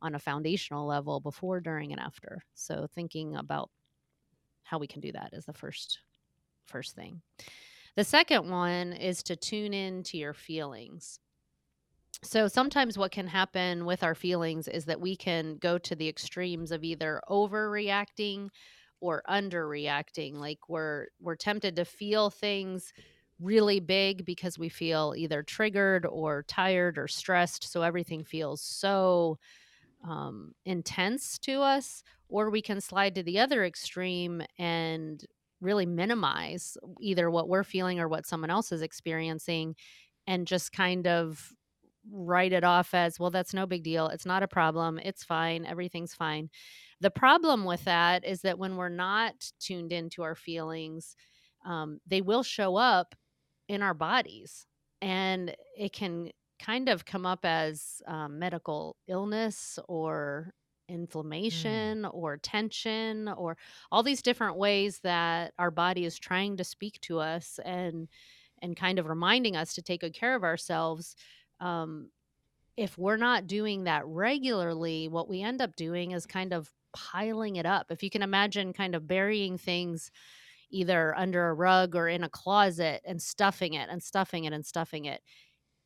on 0.02 0.14
a 0.14 0.18
foundational 0.20 0.86
level 0.86 1.20
before, 1.20 1.60
during, 1.60 1.92
and 1.92 2.00
after. 2.00 2.44
So, 2.54 2.86
thinking 2.94 3.36
about 3.36 3.70
how 4.64 4.78
we 4.78 4.86
can 4.86 5.00
do 5.00 5.12
that 5.12 5.32
is 5.32 5.46
the 5.46 5.52
first 5.52 6.00
first 6.66 6.94
thing. 6.96 7.22
The 7.96 8.04
second 8.04 8.50
one 8.50 8.92
is 8.92 9.22
to 9.24 9.36
tune 9.36 9.74
in 9.74 10.02
to 10.04 10.18
your 10.18 10.34
feelings 10.34 11.20
so 12.22 12.48
sometimes 12.48 12.98
what 12.98 13.12
can 13.12 13.26
happen 13.28 13.84
with 13.84 14.02
our 14.02 14.14
feelings 14.14 14.68
is 14.68 14.86
that 14.86 15.00
we 15.00 15.16
can 15.16 15.56
go 15.58 15.78
to 15.78 15.94
the 15.94 16.08
extremes 16.08 16.72
of 16.72 16.82
either 16.82 17.20
overreacting 17.28 18.48
or 19.00 19.22
underreacting. 19.28 20.34
Like 20.34 20.68
we're 20.68 21.08
we're 21.20 21.36
tempted 21.36 21.76
to 21.76 21.84
feel 21.84 22.30
things 22.30 22.92
really 23.38 23.80
big 23.80 24.24
because 24.24 24.58
we 24.58 24.70
feel 24.70 25.14
either 25.16 25.42
triggered 25.42 26.06
or 26.06 26.42
tired 26.44 26.96
or 26.98 27.06
stressed. 27.06 27.70
So 27.70 27.82
everything 27.82 28.24
feels 28.24 28.62
so 28.62 29.38
um, 30.04 30.52
intense 30.64 31.38
to 31.40 31.60
us, 31.62 32.02
or 32.28 32.50
we 32.50 32.62
can 32.62 32.80
slide 32.80 33.14
to 33.16 33.22
the 33.22 33.38
other 33.40 33.64
extreme 33.64 34.42
and 34.58 35.24
really 35.60 35.86
minimize 35.86 36.76
either 37.00 37.30
what 37.30 37.48
we're 37.48 37.64
feeling 37.64 37.98
or 37.98 38.08
what 38.08 38.26
someone 38.26 38.50
else 38.50 38.72
is 38.72 38.82
experiencing 38.82 39.74
and 40.26 40.46
just 40.46 40.72
kind 40.72 41.06
of 41.06 41.52
write 42.10 42.52
it 42.52 42.64
off 42.64 42.94
as, 42.94 43.18
well, 43.18 43.30
that's 43.30 43.54
no 43.54 43.66
big 43.66 43.82
deal. 43.82 44.08
It's 44.08 44.26
not 44.26 44.42
a 44.42 44.48
problem. 44.48 44.98
It's 44.98 45.24
fine. 45.24 45.66
Everything's 45.66 46.14
fine. 46.14 46.50
The 47.00 47.10
problem 47.10 47.64
with 47.64 47.84
that 47.84 48.24
is 48.24 48.42
that 48.42 48.58
when 48.58 48.76
we're 48.76 48.88
not 48.88 49.50
tuned 49.60 49.92
into 49.92 50.22
our 50.22 50.34
feelings, 50.34 51.16
um, 51.64 52.00
they 52.06 52.20
will 52.22 52.42
show 52.42 52.76
up 52.76 53.14
in 53.68 53.82
our 53.82 53.94
bodies 53.94 54.66
and 55.00 55.54
it 55.76 55.92
can 55.92 56.30
kind 56.58 56.88
of 56.88 57.04
come 57.04 57.26
up 57.26 57.44
as 57.44 58.00
um, 58.06 58.38
medical 58.38 58.96
illness 59.08 59.78
or 59.88 60.52
Mm. 61.50 61.90
inflammation 61.90 62.04
or 62.06 62.36
tension 62.36 63.28
or 63.28 63.58
all 63.90 64.04
these 64.04 64.22
different 64.22 64.56
ways 64.56 65.00
that 65.00 65.52
our 65.58 65.70
body 65.70 66.04
is 66.04 66.16
trying 66.18 66.56
to 66.56 66.64
speak 66.64 67.00
to 67.00 67.18
us 67.18 67.58
and 67.64 68.08
and 68.62 68.76
kind 68.76 68.98
of 68.98 69.06
reminding 69.06 69.56
us 69.56 69.74
to 69.74 69.82
take 69.82 70.00
good 70.00 70.14
care 70.14 70.34
of 70.34 70.44
ourselves 70.44 71.16
um, 71.60 72.10
if 72.76 72.98
we're 72.98 73.16
not 73.16 73.46
doing 73.46 73.84
that 73.84 74.06
regularly 74.06 75.08
what 75.08 75.28
we 75.28 75.42
end 75.42 75.62
up 75.62 75.76
doing 75.76 76.12
is 76.12 76.26
kind 76.26 76.52
of 76.52 76.72
piling 76.94 77.56
it 77.56 77.66
up 77.66 77.90
if 77.90 78.02
you 78.02 78.10
can 78.10 78.22
imagine 78.22 78.72
kind 78.72 78.94
of 78.94 79.06
burying 79.06 79.58
things 79.58 80.10
either 80.70 81.16
under 81.16 81.48
a 81.48 81.54
rug 81.54 81.96
or 81.96 82.08
in 82.08 82.24
a 82.24 82.28
closet 82.30 83.02
and 83.06 83.22
stuffing 83.22 83.74
it 83.74 83.88
and 83.90 84.02
stuffing 84.02 84.44
it 84.44 84.52
and 84.52 84.66
stuffing 84.66 85.06
it 85.06 85.22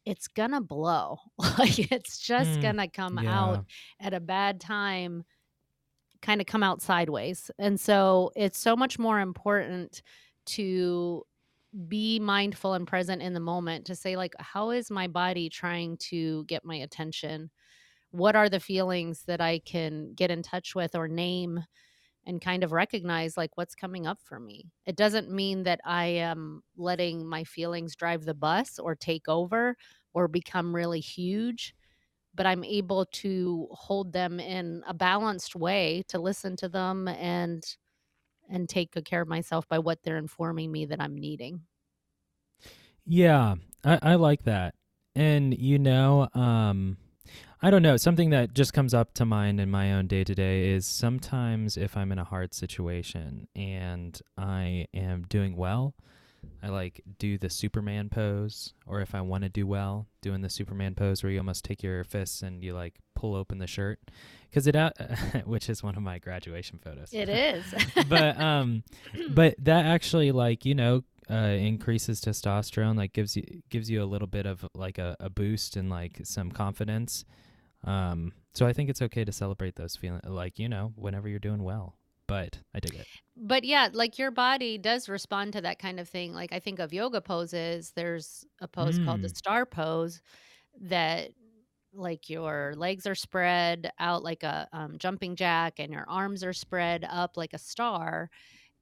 it's 0.06 0.28
gonna 0.28 0.60
blow. 0.62 1.18
Like, 1.58 1.92
it's 1.92 2.18
just 2.18 2.60
Hmm. 2.60 2.60
gonna 2.60 2.88
come 2.88 3.18
out 3.18 3.60
at 4.00 4.14
a 4.14 4.20
bad 4.20 4.60
time, 4.60 5.24
kinda 6.22 6.44
come 6.44 6.62
out 6.62 6.82
sideways, 6.82 7.50
and 7.58 7.80
so 7.80 8.30
it's 8.36 8.58
so 8.58 8.76
much 8.76 8.98
more 8.98 9.20
important 9.20 10.02
to 10.46 11.24
be 11.88 12.18
mindful 12.20 12.74
and 12.74 12.86
present 12.86 13.22
in 13.22 13.32
the 13.34 13.40
moment 13.40 13.86
to 13.86 13.94
say, 13.96 14.16
like, 14.16 14.34
"How 14.40 14.70
is 14.70 14.90
my 14.90 15.06
body 15.06 15.48
trying 15.48 15.96
to 16.10 16.44
get 16.46 16.64
my 16.64 16.76
attention? 16.76 17.50
What 18.12 18.36
are 18.36 18.48
the 18.48 18.60
feelings 18.60 19.24
that 19.26 19.40
I 19.40 19.60
can 19.60 20.14
get 20.14 20.30
in 20.30 20.42
touch 20.42 20.74
with 20.74 20.94
or 20.96 21.08
name 21.08 21.64
and 22.26 22.40
kind 22.40 22.64
of 22.64 22.72
recognize, 22.72 23.36
like, 23.36 23.56
what's 23.56 23.74
coming 23.76 24.06
up 24.06 24.20
for 24.22 24.40
me?" 24.40 24.72
It 24.86 24.96
doesn't 24.96 25.30
mean 25.30 25.64
that 25.64 25.80
I 25.84 26.06
am 26.06 26.62
letting 26.76 27.26
my 27.28 27.44
feelings 27.44 27.96
drive 27.96 28.24
the 28.24 28.34
bus 28.34 28.78
or 28.78 28.94
take 28.96 29.28
over 29.28 29.76
or 30.14 30.28
become 30.28 30.74
really 30.76 31.00
huge, 31.00 31.74
but 32.34 32.46
I'm 32.46 32.64
able 32.64 33.06
to 33.06 33.68
hold 33.72 34.12
them 34.12 34.40
in 34.40 34.82
a 34.86 34.94
balanced 34.94 35.56
way 35.56 36.04
to 36.08 36.18
listen 36.20 36.56
to 36.56 36.68
them 36.68 37.08
and 37.08 37.64
and 38.50 38.68
take 38.68 38.92
good 38.92 39.04
care 39.04 39.22
of 39.22 39.28
myself 39.28 39.68
by 39.68 39.78
what 39.78 40.02
they're 40.02 40.18
informing 40.18 40.70
me 40.72 40.86
that 40.86 41.00
I'm 41.00 41.16
needing. 41.16 41.62
Yeah, 43.04 43.56
I, 43.84 43.98
I 44.02 44.14
like 44.16 44.44
that. 44.44 44.74
And 45.14 45.56
you 45.56 45.78
know, 45.78 46.28
um, 46.34 46.96
I 47.62 47.70
don't 47.70 47.82
know, 47.82 47.96
something 47.96 48.30
that 48.30 48.54
just 48.54 48.72
comes 48.72 48.94
up 48.94 49.14
to 49.14 49.24
mind 49.24 49.60
in 49.60 49.70
my 49.70 49.92
own 49.92 50.06
day 50.06 50.24
to 50.24 50.34
day 50.34 50.70
is 50.70 50.86
sometimes 50.86 51.76
if 51.76 51.96
I'm 51.96 52.12
in 52.12 52.18
a 52.18 52.24
hard 52.24 52.54
situation 52.54 53.48
and 53.54 54.20
I 54.38 54.86
am 54.94 55.24
doing 55.28 55.56
well, 55.56 55.94
I 56.62 56.68
like 56.68 57.00
do 57.18 57.38
the 57.38 57.50
Superman 57.50 58.08
pose, 58.08 58.74
or 58.86 59.00
if 59.00 59.14
I 59.14 59.20
want 59.20 59.44
to 59.44 59.48
do 59.48 59.66
well, 59.66 60.06
doing 60.20 60.42
the 60.42 60.50
Superman 60.50 60.94
pose 60.94 61.22
where 61.22 61.32
you 61.32 61.38
almost 61.38 61.64
take 61.64 61.82
your 61.82 62.04
fists 62.04 62.42
and 62.42 62.62
you 62.62 62.74
like 62.74 62.94
pull 63.14 63.34
open 63.34 63.58
the 63.58 63.66
shirt, 63.66 63.98
because 64.48 64.66
it 64.66 64.76
out, 64.76 64.92
which 65.44 65.68
is 65.70 65.82
one 65.82 65.96
of 65.96 66.02
my 66.02 66.18
graduation 66.18 66.78
photos. 66.78 67.12
It 67.12 67.28
is. 67.28 67.64
but 68.08 68.38
um, 68.40 68.82
but 69.30 69.54
that 69.58 69.86
actually 69.86 70.32
like 70.32 70.64
you 70.64 70.74
know 70.74 71.02
uh, 71.30 71.34
increases 71.58 72.20
testosterone, 72.20 72.96
like 72.96 73.12
gives 73.12 73.36
you 73.36 73.62
gives 73.70 73.88
you 73.90 74.02
a 74.02 74.06
little 74.06 74.28
bit 74.28 74.46
of 74.46 74.66
like 74.74 74.98
a, 74.98 75.16
a 75.20 75.30
boost 75.30 75.76
and 75.76 75.88
like 75.88 76.20
some 76.24 76.50
confidence. 76.50 77.24
Um, 77.84 78.32
so 78.52 78.66
I 78.66 78.72
think 78.72 78.90
it's 78.90 79.00
okay 79.00 79.24
to 79.24 79.32
celebrate 79.32 79.76
those 79.76 79.96
feelings, 79.96 80.24
like 80.26 80.58
you 80.58 80.68
know, 80.68 80.92
whenever 80.96 81.28
you're 81.28 81.38
doing 81.38 81.62
well. 81.62 81.96
But 82.30 82.62
I 82.72 82.80
dig 82.80 82.94
it. 82.94 83.08
But 83.36 83.64
yeah, 83.64 83.88
like 83.92 84.18
your 84.18 84.30
body 84.30 84.76
does 84.78 85.08
respond 85.08 85.52
to 85.54 85.60
that 85.62 85.78
kind 85.78 86.00
of 86.00 86.08
thing. 86.08 86.32
Like 86.32 86.52
I 86.52 86.58
think 86.60 86.78
of 86.78 86.92
yoga 86.92 87.20
poses, 87.20 87.92
there's 87.92 88.44
a 88.60 88.68
pose 88.68 88.98
called 88.98 89.22
the 89.22 89.28
Mm. 89.28 89.34
star 89.34 89.64
pose 89.66 90.20
that 90.80 91.32
like 91.94 92.30
your 92.30 92.74
legs 92.76 93.06
are 93.06 93.14
spread 93.16 93.92
out 94.00 94.22
like 94.24 94.42
a 94.44 94.68
um, 94.72 94.98
jumping 94.98 95.36
jack 95.36 95.80
and 95.80 95.92
your 95.92 96.06
arms 96.08 96.44
are 96.44 96.52
spread 96.54 97.04
up 97.08 97.36
like 97.36 97.52
a 97.54 97.58
star 97.58 98.30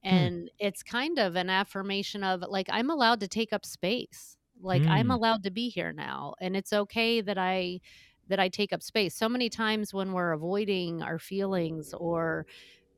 Hmm. 0.09 0.29
and 0.29 0.51
it's 0.59 0.83
kind 0.83 1.19
of 1.19 1.37
an 1.37 1.51
affirmation 1.51 2.25
of 2.25 2.43
like 2.49 2.69
i'm 2.71 2.91
allowed 2.91 3.21
to 3.21 3.29
take 3.29 3.53
up 3.53 3.67
space 3.67 4.37
like 4.61 4.85
i'm 4.89 5.11
Hmm. 5.11 5.13
allowed 5.13 5.43
to 5.45 5.51
be 5.51 5.69
here 5.69 5.93
now 5.93 6.35
and 6.41 6.57
it's 6.57 6.73
okay 6.73 7.21
that 7.21 7.39
i 7.39 7.81
that 8.29 8.41
i 8.41 8.49
take 8.49 8.73
up 8.73 8.83
space 8.83 9.15
so 9.15 9.29
many 9.29 9.49
times 9.49 9.95
when 9.95 10.13
we're 10.13 10.33
avoiding 10.33 11.03
our 11.03 11.19
feelings 11.19 11.95
or 11.95 12.47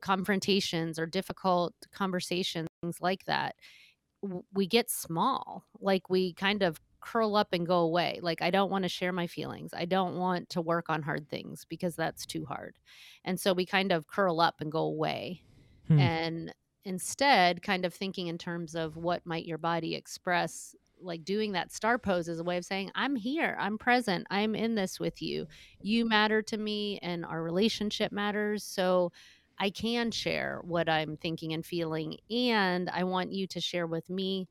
confrontations 0.01 0.99
or 0.99 1.05
difficult 1.05 1.73
conversations 1.93 2.67
things 2.81 2.99
like 3.01 3.25
that 3.25 3.55
we 4.53 4.67
get 4.67 4.89
small. 4.89 5.65
Like 5.79 6.09
we 6.09 6.33
kind 6.33 6.61
of 6.63 6.79
curl 6.99 7.35
up 7.35 7.49
and 7.53 7.65
go 7.65 7.79
away. 7.79 8.19
Like 8.21 8.41
I 8.41 8.51
don't 8.51 8.69
want 8.69 8.83
to 8.83 8.89
share 8.89 9.11
my 9.11 9.27
feelings. 9.27 9.71
I 9.75 9.85
don't 9.85 10.17
want 10.17 10.49
to 10.49 10.61
work 10.61 10.89
on 10.89 11.01
hard 11.01 11.27
things 11.29 11.65
because 11.67 11.95
that's 11.95 12.25
too 12.25 12.45
hard. 12.45 12.77
And 13.25 13.39
so 13.39 13.53
we 13.53 13.65
kind 13.65 13.91
of 13.91 14.07
curl 14.07 14.39
up 14.39 14.61
and 14.61 14.71
go 14.71 14.81
away. 14.81 15.41
Hmm. 15.87 15.99
And 15.99 16.55
instead, 16.85 17.63
kind 17.63 17.85
of 17.85 17.93
thinking 17.93 18.27
in 18.27 18.37
terms 18.37 18.75
of 18.75 18.97
what 18.97 19.25
might 19.25 19.45
your 19.45 19.57
body 19.57 19.95
express 19.95 20.75
like 21.03 21.25
doing 21.25 21.53
that 21.53 21.73
star 21.73 21.97
pose 21.97 22.27
is 22.27 22.39
a 22.39 22.43
way 22.43 22.57
of 22.57 22.63
saying 22.63 22.91
i'm 22.93 23.15
here 23.15 23.57
i'm 23.59 23.75
present 23.75 24.23
i'm 24.29 24.53
in 24.53 24.75
this 24.75 24.99
with 24.99 25.19
you 25.19 25.47
you 25.81 26.07
matter 26.07 26.43
to 26.43 26.57
me 26.57 26.99
and 27.01 27.25
our 27.25 27.41
relationship 27.41 28.11
matters 28.11 28.63
so 28.63 29.11
I 29.61 29.69
can 29.69 30.09
share 30.09 30.59
what 30.63 30.89
I'm 30.89 31.17
thinking 31.17 31.53
and 31.53 31.63
feeling, 31.63 32.17
and 32.31 32.89
I 32.89 33.03
want 33.03 33.31
you 33.31 33.45
to 33.45 33.61
share 33.61 33.85
with 33.85 34.09
me 34.09 34.47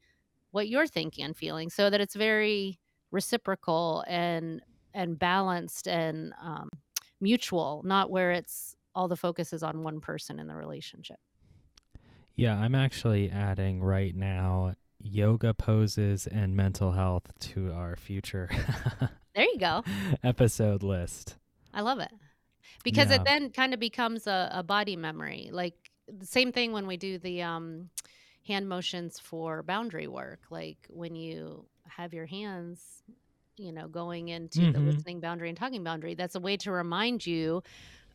what 0.52 0.69
you're 0.69 0.87
thinking 0.87 1.25
and 1.25 1.37
feeling 1.37 1.69
so 1.69 1.90
that 1.90 2.00
it's 2.00 2.14
very 2.14 2.79
reciprocal 3.11 4.05
and 4.07 4.62
and 4.95 5.19
balanced 5.19 5.88
and 5.88 6.33
um, 6.40 6.71
mutual, 7.21 7.83
not 7.85 8.09
where 8.12 8.31
it's 8.31 8.76
all 8.95 9.09
the 9.09 9.17
focus 9.17 9.52
is 9.52 9.64
on 9.64 9.83
one 9.83 10.00
person 10.00 10.38
in 10.38 10.47
the 10.47 10.55
relationship. 10.55 11.19
Yeah, 12.37 12.57
I'm 12.57 12.76
actually 12.76 13.33
adding 13.33 13.83
right 13.83 14.14
now 14.14 14.76
yoga 15.00 15.55
poses 15.55 16.29
and 16.29 16.55
mental 16.55 16.93
health 16.93 17.33
to 17.40 17.73
our 17.73 17.97
future 17.97 18.49
There 19.35 19.45
you 19.45 19.59
go. 19.59 19.83
episode 20.23 20.85
list. 20.85 21.37
I 21.75 21.81
love 21.81 21.99
it 21.99 22.11
because 22.85 23.11
it 23.11 23.23
then 23.25 23.50
kind 23.50 23.75
of 23.75 23.81
becomes 23.81 24.27
a, 24.27 24.50
a 24.53 24.62
body 24.62 24.97
memory. 24.97 25.50
Like 25.53 25.75
the 26.09 26.27
same 26.27 26.53
thing 26.53 26.73
when 26.73 26.87
we 26.87 26.97
do 26.97 27.19
the 27.19 27.43
um, 27.43 27.91
hand 28.47 28.69
motions 28.69 29.19
for 29.19 29.62
boundary 29.62 30.07
work. 30.09 30.41
Like 30.50 30.79
when 30.89 31.15
you 31.15 31.67
have 31.89 32.12
your 32.15 32.27
hands 32.27 33.03
you 33.57 33.73
know, 33.73 33.89
going 33.89 34.29
into 34.29 34.61
the 34.61 34.79
Mm-hmm. 34.79 34.87
listening 34.87 35.21
boundary 35.21 35.49
and 35.50 35.59
talking 35.59 35.85
boundary. 35.85 36.15
That's 36.15 36.35
a 36.35 36.41
way 36.41 36.57
to 36.59 36.73
remind 36.73 37.27
you, 37.27 37.62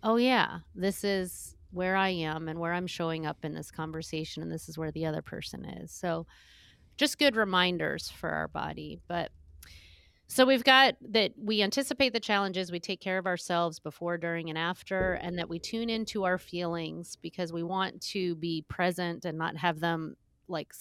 oh, 0.03 0.15
yeah, 0.15 0.59
this 0.73 1.03
is 1.03 1.55
where 1.71 1.95
I 1.95 2.09
am 2.09 2.47
and 2.47 2.59
where 2.59 2.73
I'm 2.73 2.87
showing 2.87 3.27
up 3.27 3.45
in 3.45 3.53
this 3.53 3.69
conversation, 3.69 4.41
and 4.41 4.51
this 4.51 4.67
is 4.67 4.77
where 4.77 4.91
the 4.91 5.05
other 5.05 5.21
person 5.21 5.63
is. 5.65 5.91
So, 5.91 6.25
just 6.97 7.19
good 7.19 7.35
reminders 7.35 8.09
for 8.09 8.29
our 8.29 8.47
body. 8.47 8.99
But 9.07 9.31
so 10.27 10.45
we've 10.45 10.63
got 10.63 10.95
that 11.09 11.33
we 11.37 11.61
anticipate 11.61 12.13
the 12.13 12.19
challenges, 12.19 12.71
we 12.71 12.79
take 12.79 12.99
care 12.99 13.17
of 13.17 13.27
ourselves 13.27 13.79
before, 13.79 14.17
during, 14.17 14.49
and 14.49 14.57
after, 14.57 15.13
and 15.13 15.37
that 15.37 15.49
we 15.49 15.59
tune 15.59 15.89
into 15.89 16.23
our 16.23 16.37
feelings 16.37 17.17
because 17.21 17.53
we 17.53 17.63
want 17.63 18.01
to 18.01 18.35
be 18.35 18.63
present 18.67 19.25
and 19.25 19.37
not 19.37 19.55
have 19.57 19.79
them 19.79 20.15
like 20.47 20.73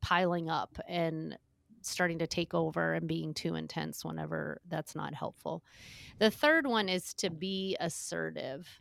piling 0.00 0.48
up 0.48 0.78
and 0.88 1.36
starting 1.82 2.18
to 2.20 2.26
take 2.26 2.54
over 2.54 2.94
and 2.94 3.08
being 3.08 3.34
too 3.34 3.54
intense 3.54 4.04
whenever 4.04 4.60
that's 4.68 4.94
not 4.94 5.14
helpful. 5.14 5.62
The 6.18 6.30
third 6.30 6.66
one 6.66 6.88
is 6.88 7.14
to 7.14 7.30
be 7.30 7.76
assertive. 7.80 8.80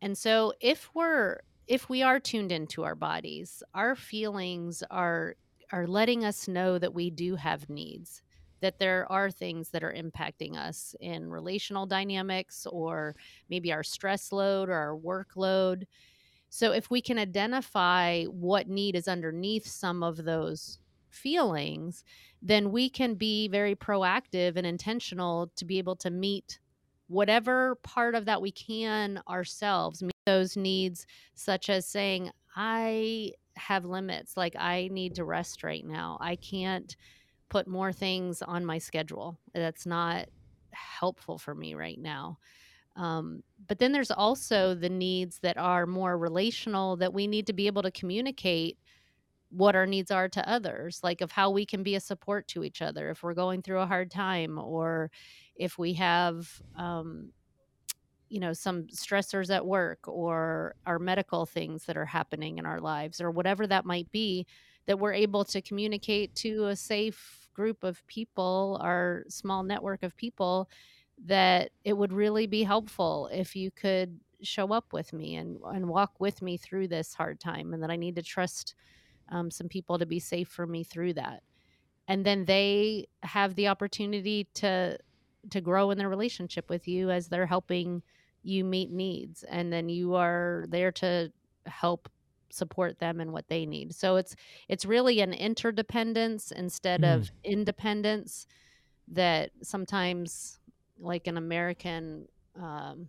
And 0.00 0.16
so 0.16 0.52
if 0.60 0.90
we're 0.94 1.40
if 1.66 1.88
we 1.88 2.02
are 2.02 2.20
tuned 2.20 2.52
into 2.52 2.84
our 2.84 2.94
bodies, 2.94 3.62
our 3.74 3.96
feelings 3.96 4.82
are 4.90 5.36
are 5.72 5.86
letting 5.86 6.24
us 6.24 6.46
know 6.46 6.78
that 6.78 6.94
we 6.94 7.10
do 7.10 7.34
have 7.34 7.68
needs, 7.68 8.22
that 8.66 8.80
there 8.80 9.06
are 9.12 9.30
things 9.30 9.70
that 9.70 9.84
are 9.84 9.94
impacting 9.94 10.56
us 10.56 10.96
in 10.98 11.30
relational 11.30 11.86
dynamics 11.86 12.66
or 12.72 13.14
maybe 13.48 13.72
our 13.72 13.84
stress 13.84 14.32
load 14.32 14.68
or 14.68 14.74
our 14.74 14.96
workload. 14.96 15.84
So 16.48 16.72
if 16.72 16.90
we 16.90 17.00
can 17.00 17.16
identify 17.16 18.24
what 18.24 18.68
need 18.68 18.96
is 18.96 19.06
underneath 19.06 19.68
some 19.68 20.02
of 20.02 20.24
those 20.24 20.80
feelings, 21.10 22.02
then 22.42 22.72
we 22.72 22.90
can 22.90 23.14
be 23.14 23.46
very 23.46 23.76
proactive 23.76 24.56
and 24.56 24.66
intentional 24.66 25.52
to 25.54 25.64
be 25.64 25.78
able 25.78 25.94
to 25.96 26.10
meet 26.10 26.58
whatever 27.06 27.76
part 27.84 28.16
of 28.16 28.24
that 28.24 28.42
we 28.42 28.50
can 28.50 29.22
ourselves 29.28 30.02
meet 30.02 30.12
those 30.26 30.56
needs, 30.56 31.06
such 31.34 31.70
as 31.70 31.86
saying, 31.86 32.32
I 32.56 33.30
have 33.54 33.84
limits. 33.84 34.36
Like, 34.36 34.56
I 34.58 34.88
need 34.90 35.14
to 35.14 35.24
rest 35.24 35.62
right 35.62 35.86
now. 35.86 36.18
I 36.20 36.34
can't 36.34 36.96
put 37.48 37.66
more 37.66 37.92
things 37.92 38.42
on 38.42 38.64
my 38.64 38.78
schedule. 38.78 39.38
That's 39.54 39.86
not 39.86 40.26
helpful 40.72 41.38
for 41.38 41.54
me 41.54 41.74
right 41.74 41.98
now. 41.98 42.38
Um, 42.96 43.42
but 43.68 43.78
then 43.78 43.92
there's 43.92 44.10
also 44.10 44.74
the 44.74 44.88
needs 44.88 45.38
that 45.40 45.58
are 45.58 45.86
more 45.86 46.16
relational 46.16 46.96
that 46.96 47.12
we 47.12 47.26
need 47.26 47.46
to 47.46 47.52
be 47.52 47.66
able 47.66 47.82
to 47.82 47.90
communicate 47.90 48.78
what 49.50 49.76
our 49.76 49.86
needs 49.86 50.10
are 50.10 50.28
to 50.28 50.48
others, 50.48 51.00
like 51.02 51.20
of 51.20 51.30
how 51.30 51.50
we 51.50 51.64
can 51.64 51.82
be 51.82 51.94
a 51.94 52.00
support 52.00 52.48
to 52.48 52.64
each 52.64 52.82
other 52.82 53.10
if 53.10 53.22
we're 53.22 53.34
going 53.34 53.62
through 53.62 53.80
a 53.80 53.86
hard 53.86 54.10
time 54.10 54.58
or 54.58 55.10
if 55.54 55.78
we 55.78 55.92
have 55.94 56.60
um, 56.76 57.30
you 58.28 58.40
know 58.40 58.52
some 58.52 58.84
stressors 58.88 59.54
at 59.54 59.64
work 59.64 60.00
or 60.08 60.74
our 60.84 60.98
medical 60.98 61.46
things 61.46 61.84
that 61.84 61.96
are 61.96 62.04
happening 62.06 62.58
in 62.58 62.66
our 62.66 62.80
lives 62.80 63.20
or 63.20 63.30
whatever 63.30 63.66
that 63.66 63.84
might 63.84 64.10
be 64.10 64.46
that 64.86 64.98
we're 64.98 65.12
able 65.12 65.44
to 65.44 65.60
communicate 65.60 66.34
to 66.36 66.66
a 66.66 66.76
safe 66.76 67.48
group 67.54 67.84
of 67.84 68.06
people 68.06 68.78
our 68.82 69.24
small 69.28 69.62
network 69.62 70.02
of 70.02 70.16
people 70.16 70.68
that 71.24 71.70
it 71.84 71.94
would 71.94 72.12
really 72.12 72.46
be 72.46 72.62
helpful 72.62 73.28
if 73.32 73.56
you 73.56 73.70
could 73.70 74.20
show 74.42 74.72
up 74.72 74.92
with 74.92 75.12
me 75.12 75.36
and 75.36 75.58
and 75.72 75.88
walk 75.88 76.12
with 76.18 76.42
me 76.42 76.56
through 76.56 76.86
this 76.86 77.14
hard 77.14 77.40
time 77.40 77.72
and 77.72 77.82
that 77.82 77.90
I 77.90 77.96
need 77.96 78.16
to 78.16 78.22
trust 78.22 78.74
um, 79.30 79.50
some 79.50 79.68
people 79.68 79.98
to 79.98 80.06
be 80.06 80.20
safe 80.20 80.48
for 80.48 80.66
me 80.66 80.84
through 80.84 81.14
that. 81.14 81.42
And 82.06 82.24
then 82.24 82.44
they 82.44 83.08
have 83.22 83.54
the 83.54 83.68
opportunity 83.68 84.46
to 84.54 84.98
to 85.50 85.60
grow 85.60 85.90
in 85.90 85.98
their 85.98 86.08
relationship 86.08 86.68
with 86.68 86.86
you 86.86 87.10
as 87.10 87.28
they're 87.28 87.46
helping 87.46 88.02
you 88.42 88.64
meet 88.64 88.90
needs 88.90 89.42
and 89.44 89.72
then 89.72 89.88
you 89.88 90.14
are 90.14 90.66
there 90.68 90.92
to 90.92 91.32
help 91.66 92.08
support 92.50 92.98
them 92.98 93.20
and 93.20 93.32
what 93.32 93.48
they 93.48 93.66
need 93.66 93.94
so 93.94 94.16
it's 94.16 94.34
it's 94.68 94.84
really 94.84 95.20
an 95.20 95.32
interdependence 95.32 96.52
instead 96.52 97.02
Mm. 97.02 97.14
of 97.14 97.30
independence 97.44 98.46
that 99.08 99.50
sometimes 99.62 100.58
like 100.98 101.26
an 101.26 101.36
american 101.36 102.26
um, 102.60 103.08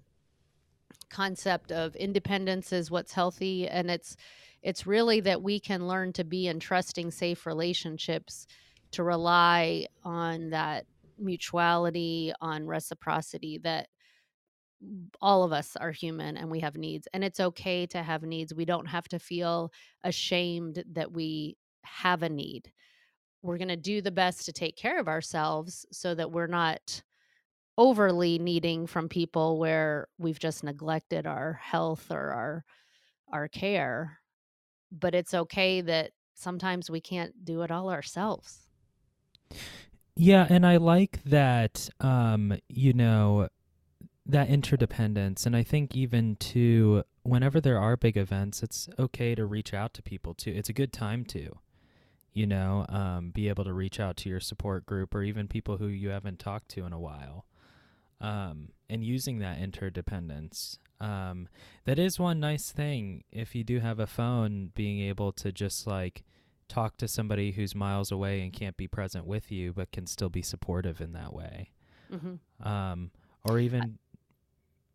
concept 1.10 1.72
of 1.72 1.96
independence 1.96 2.74
is 2.74 2.92
what's 2.92 3.14
healthy 3.14 3.68
and 3.68 3.90
it's 3.90 4.16
it's 4.62 4.86
really 4.88 5.20
that 5.22 5.42
we 5.42 5.60
can 5.60 5.88
learn 5.88 6.12
to 6.12 6.24
be 6.24 6.48
in 6.48 6.60
trusting 6.60 7.12
safe 7.12 7.46
relationships 7.46 8.48
to 8.92 9.04
rely 9.04 9.86
on 10.04 10.50
that 10.50 10.86
mutuality 11.18 12.34
on 12.42 12.66
reciprocity 12.66 13.58
that 13.60 13.88
all 15.22 15.44
of 15.44 15.52
us 15.52 15.76
are 15.76 15.92
human 15.92 16.38
and 16.38 16.52
we 16.52 16.60
have 16.60 16.78
needs 16.78 17.08
and 17.14 17.24
it's 17.24 17.40
okay 17.40 17.88
to 17.88 18.04
have 18.04 18.22
needs 18.22 18.54
we 18.54 18.66
don't 18.66 18.86
have 18.86 19.08
to 19.08 19.18
feel 19.18 19.72
ashamed 20.04 20.84
that 20.92 21.12
we 21.12 21.58
have 21.84 22.22
a 22.22 22.30
need. 22.30 22.72
We're 23.42 23.58
going 23.58 23.70
to 23.70 23.78
do 23.78 24.02
the 24.02 24.12
best 24.12 24.46
to 24.46 24.54
take 24.54 24.76
care 24.76 25.00
of 25.00 25.08
ourselves 25.08 25.86
so 25.92 26.14
that 26.16 26.32
we're 26.32 26.48
not 26.48 27.02
overly 27.78 28.40
needing 28.40 28.88
from 28.88 29.08
people 29.08 29.60
where 29.60 30.08
we've 30.18 30.40
just 30.40 30.64
neglected 30.64 31.26
our 31.28 31.54
health 31.54 32.12
or 32.12 32.32
our 32.32 32.66
our 33.32 33.48
care 33.48 34.20
but 34.92 35.14
it's 35.14 35.34
okay 35.34 35.82
that 35.82 36.12
sometimes 36.34 36.90
we 36.90 37.02
can't 37.02 37.44
do 37.44 37.62
it 37.62 37.72
all 37.72 37.90
ourselves. 37.90 38.68
Yeah, 40.16 40.48
and 40.50 40.66
I 40.66 40.78
like 40.78 41.24
that 41.26 41.90
um, 42.00 42.58
you 42.70 42.94
know, 42.94 43.50
that 44.28 44.50
interdependence 44.50 45.46
and 45.46 45.56
I 45.56 45.64
think 45.64 45.96
even 45.96 46.36
to 46.38 47.04
whenever 47.24 47.60
there 47.60 47.80
are 47.80 47.98
big 47.98 48.18
events, 48.18 48.64
it's 48.64 48.90
okay 48.98 49.36
to 49.36 49.46
reach 49.46 49.74
out 49.74 49.94
to 49.96 50.02
people 50.02 50.34
too. 50.34 50.52
It's 50.52 50.70
a 50.70 50.74
good 50.74 50.94
time 50.94 51.26
to, 51.26 51.58
you 52.34 52.46
know, 52.46 52.86
um, 52.90 53.32
be 53.32 53.50
able 53.50 53.64
to 53.66 53.74
reach 53.74 54.00
out 54.00 54.18
to 54.18 54.30
your 54.30 54.40
support 54.40 54.86
group 54.86 55.14
or 55.14 55.24
even 55.24 55.48
people 55.48 55.78
who 55.78 55.88
you 55.88 56.10
haven't 56.10 56.40
talked 56.40 56.70
to 56.70 56.86
in 56.86 56.94
a 56.94 57.00
while. 57.00 57.46
Um, 58.20 58.70
and 58.90 59.04
using 59.04 59.40
that 59.40 59.60
interdependence. 59.60 60.80
Um, 61.00 61.48
that 61.86 62.00
is 62.00 62.20
one 62.20 62.40
nice 62.40 62.72
thing 62.72 63.24
if 63.32 63.54
you 63.54 63.64
do 63.64 63.80
have 63.80 64.00
a 64.00 64.08
phone, 64.08 64.72
being 64.74 65.00
able 65.00 65.32
to 65.34 65.52
just 65.52 65.86
like 65.86 66.24
talk 66.68 66.98
to 66.98 67.08
somebody 67.08 67.52
who's 67.52 67.76
miles 67.76 68.12
away 68.12 68.42
and 68.42 68.52
can't 68.52 68.76
be 68.76 68.88
present 68.88 69.26
with 69.26 69.52
you, 69.52 69.74
but 69.74 69.92
can 69.92 70.08
still 70.08 70.30
be 70.30 70.42
supportive 70.42 71.00
in 71.00 71.14
that 71.14 71.34
way. 71.34 71.72
hmm 72.10 72.36
Um, 72.68 73.12
or 73.44 73.60
even, 73.60 74.00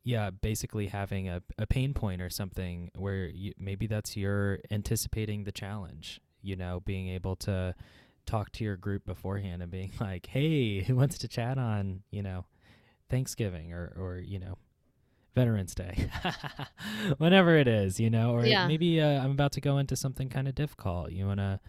yeah, 0.05 0.31
basically 0.31 0.89
having 0.89 1.29
a, 1.29 1.43
a 1.59 1.67
pain 1.67 1.95
point 1.95 2.21
or 2.21 2.29
something 2.31 2.91
where 2.97 3.27
you, 3.27 3.53
maybe 3.59 3.87
that's 3.87 4.17
your 4.17 4.59
anticipating 4.71 5.45
the 5.45 5.53
challenge, 5.53 6.21
you 6.43 6.57
know, 6.57 6.81
being 6.85 7.09
able 7.09 7.37
to 7.37 7.75
talk 8.27 8.51
to 8.53 8.65
your 8.65 8.77
group 8.77 9.05
beforehand 9.07 9.63
and 9.63 9.71
being 9.71 9.93
like, 10.01 10.27
hey, 10.27 10.83
who 10.83 10.97
wants 10.97 11.19
to 11.19 11.29
chat 11.29 11.59
on, 11.59 12.03
you 12.11 12.23
know, 12.23 12.47
Thanksgiving 13.09 13.73
or, 13.73 13.93
or 13.97 14.19
you 14.19 14.39
know, 14.39 14.59
Veterans 15.35 15.75
Day, 15.75 16.09
whenever 17.19 17.57
it 17.57 17.67
is, 17.69 17.99
you 17.99 18.11
know, 18.11 18.35
or 18.35 18.45
Yeah. 18.45 18.67
maybe 18.67 19.01
uh, 19.01 19.23
I'm 19.23 19.31
about 19.31 19.53
to 19.53 19.61
go 19.61 19.79
into 19.79 19.97
something 19.97 20.29
kind 20.29 20.47
of 20.49 20.55
difficult. 20.55 21.11
You 21.13 21.27
want 21.27 21.41
to 21.41 21.61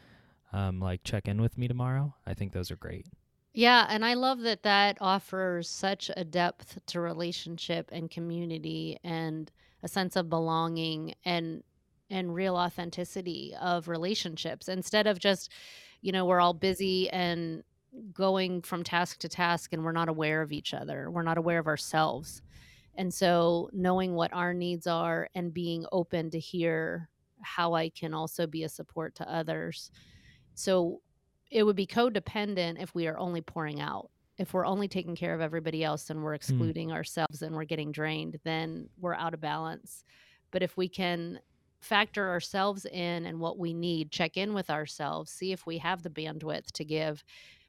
um, 0.52 0.80
like 0.80 1.04
check 1.04 1.28
in 1.28 1.42
with 1.42 1.58
me 1.58 1.68
tomorrow? 1.68 2.14
I 2.26 2.34
think 2.34 2.52
those 2.52 2.72
are 2.72 2.76
great. 2.76 3.06
Yeah, 3.54 3.86
and 3.90 4.04
I 4.04 4.16
love 4.16 4.42
that 4.42 4.64
that 4.64 4.98
offers 5.00 5.70
such 5.70 6.10
a 6.18 6.24
depth 6.24 6.80
to 6.88 7.00
relationship 7.00 7.90
and 7.92 8.10
community 8.10 8.98
and 9.04 9.52
a 9.84 9.88
sense 9.88 10.16
of 10.16 10.30
belonging 10.30 11.14
and 11.24 11.64
and 12.10 12.34
real 12.34 12.56
authenticity 12.56 13.56
of 13.60 13.88
relationships 13.88 14.68
instead 14.68 15.08
of 15.08 15.20
just, 15.20 15.52
you 16.02 16.12
know, 16.12 16.26
we're 16.26 16.40
all 16.42 16.54
busy 16.54 17.10
and 17.10 17.64
going 18.14 18.62
from 18.62 18.84
task 18.84 19.20
to 19.20 19.30
task 19.30 19.74
and 19.74 19.84
we're 19.84 19.92
not 19.92 20.10
aware 20.10 20.42
of 20.42 20.52
each 20.52 20.74
other. 20.74 21.10
We're 21.10 21.24
not 21.24 21.38
aware 21.38 21.60
of 21.60 21.68
ourselves. 21.68 22.42
And 22.96 23.14
so 23.14 23.70
knowing 23.74 24.16
what 24.16 24.34
our 24.34 24.54
needs 24.54 24.88
are 24.88 25.30
and 25.36 25.54
being 25.54 25.86
open 25.92 26.30
to 26.32 26.40
hear 26.40 27.10
how 27.42 27.74
I 27.74 27.90
can 27.90 28.14
also 28.14 28.48
be 28.48 28.64
a 28.64 28.70
support 28.70 29.16
to 29.16 29.32
others 29.32 29.92
so 30.56 31.02
it 31.52 31.64
would 31.64 31.76
be 31.76 31.88
codependent 31.88 32.82
if 32.82 32.94
we 32.96 33.08
are 33.08 33.18
only 33.18 33.42
pouring 33.42 33.80
out. 33.80 34.10
If 34.38 34.54
we're 34.54 34.66
only 34.66 34.88
taking 34.88 35.16
care 35.16 35.36
of 35.36 35.42
everybody 35.42 35.84
else 35.84 36.10
and 36.10 36.24
we're 36.24 36.34
excluding 36.34 36.92
ourselves 36.92 37.44
and 37.44 37.56
we're 37.56 37.66
getting 37.66 37.92
drained, 37.92 38.40
then 38.44 38.90
we're 39.00 39.14
out 39.14 39.36
of 39.36 39.42
balance. 39.42 40.04
But 40.50 40.64
if 40.64 40.76
we 40.76 40.88
can 40.90 41.40
factor 41.82 42.30
ourselves 42.30 42.86
in 42.86 43.26
and 43.26 43.40
what 43.40 43.60
we 43.60 43.74
need, 43.74 44.10
check 44.10 44.38
in 44.38 44.54
with 44.54 44.70
ourselves, 44.70 45.32
see 45.32 45.52
if 45.52 45.68
we 45.68 45.78
have 45.78 46.02
the 46.02 46.10
bandwidth 46.10 46.72
to 46.72 46.86
give. 46.86 47.24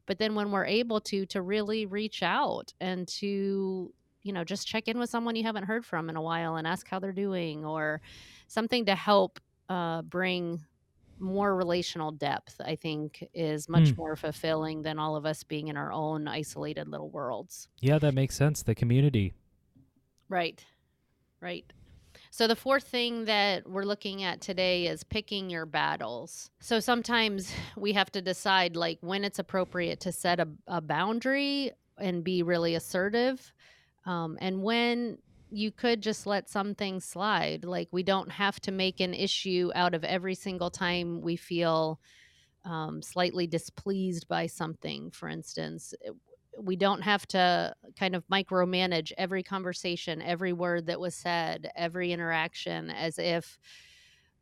But 0.06 0.18
then 0.18 0.34
when 0.34 0.50
we're 0.50 0.66
able 0.66 1.00
to 1.02 1.26
to 1.26 1.42
really 1.42 1.86
reach 1.86 2.22
out 2.22 2.72
and 2.80 3.08
to 3.08 3.92
you 4.22 4.32
know 4.32 4.44
just 4.44 4.66
check 4.66 4.88
in 4.88 4.98
with 4.98 5.10
someone 5.10 5.36
you 5.36 5.42
haven't 5.42 5.64
heard 5.64 5.84
from 5.84 6.08
in 6.08 6.16
a 6.16 6.22
while 6.22 6.56
and 6.56 6.66
ask 6.66 6.88
how 6.88 6.98
they're 6.98 7.12
doing 7.12 7.64
or 7.64 8.00
something 8.48 8.84
to 8.86 8.94
help 8.94 9.40
uh, 9.68 10.02
bring 10.02 10.60
more 11.18 11.54
relational 11.56 12.10
depth, 12.12 12.60
I 12.64 12.76
think, 12.76 13.26
is 13.32 13.68
much 13.68 13.90
Mm. 13.92 13.96
more 13.96 14.16
fulfilling 14.16 14.82
than 14.82 14.98
all 14.98 15.16
of 15.16 15.24
us 15.26 15.42
being 15.42 15.68
in 15.68 15.76
our 15.76 15.92
own 15.92 16.26
isolated 16.28 16.88
little 16.88 17.10
worlds. 17.10 17.68
Yeah, 17.80 17.98
that 17.98 18.14
makes 18.14 18.34
sense. 18.36 18.62
The 18.62 18.74
community. 18.74 19.34
Right. 20.28 20.64
Right. 21.40 21.64
So, 22.30 22.46
the 22.48 22.56
fourth 22.56 22.84
thing 22.84 23.26
that 23.26 23.68
we're 23.68 23.84
looking 23.84 24.22
at 24.22 24.40
today 24.40 24.86
is 24.86 25.04
picking 25.04 25.50
your 25.50 25.66
battles. 25.66 26.50
So, 26.60 26.80
sometimes 26.80 27.52
we 27.76 27.92
have 27.92 28.10
to 28.12 28.22
decide 28.22 28.76
like 28.76 28.98
when 29.00 29.24
it's 29.24 29.38
appropriate 29.38 30.00
to 30.00 30.12
set 30.12 30.40
a, 30.40 30.48
a 30.66 30.80
boundary 30.80 31.72
and 31.98 32.24
be 32.24 32.42
really 32.42 32.74
assertive, 32.74 33.52
um, 34.06 34.36
and 34.40 34.62
when 34.62 35.18
you 35.54 35.70
could 35.70 36.00
just 36.00 36.26
let 36.26 36.50
some 36.50 36.74
things 36.74 37.04
slide. 37.04 37.64
Like, 37.64 37.88
we 37.92 38.02
don't 38.02 38.30
have 38.30 38.58
to 38.60 38.72
make 38.72 39.00
an 39.00 39.14
issue 39.14 39.70
out 39.74 39.94
of 39.94 40.02
every 40.04 40.34
single 40.34 40.70
time 40.70 41.20
we 41.20 41.36
feel 41.36 42.00
um, 42.64 43.00
slightly 43.00 43.46
displeased 43.46 44.26
by 44.26 44.46
something, 44.46 45.10
for 45.12 45.28
instance. 45.28 45.94
We 46.60 46.74
don't 46.76 47.02
have 47.02 47.26
to 47.28 47.74
kind 47.98 48.16
of 48.16 48.26
micromanage 48.26 49.12
every 49.16 49.42
conversation, 49.42 50.20
every 50.22 50.52
word 50.52 50.86
that 50.86 50.98
was 51.00 51.14
said, 51.14 51.70
every 51.76 52.10
interaction 52.12 52.90
as 52.90 53.18
if, 53.18 53.58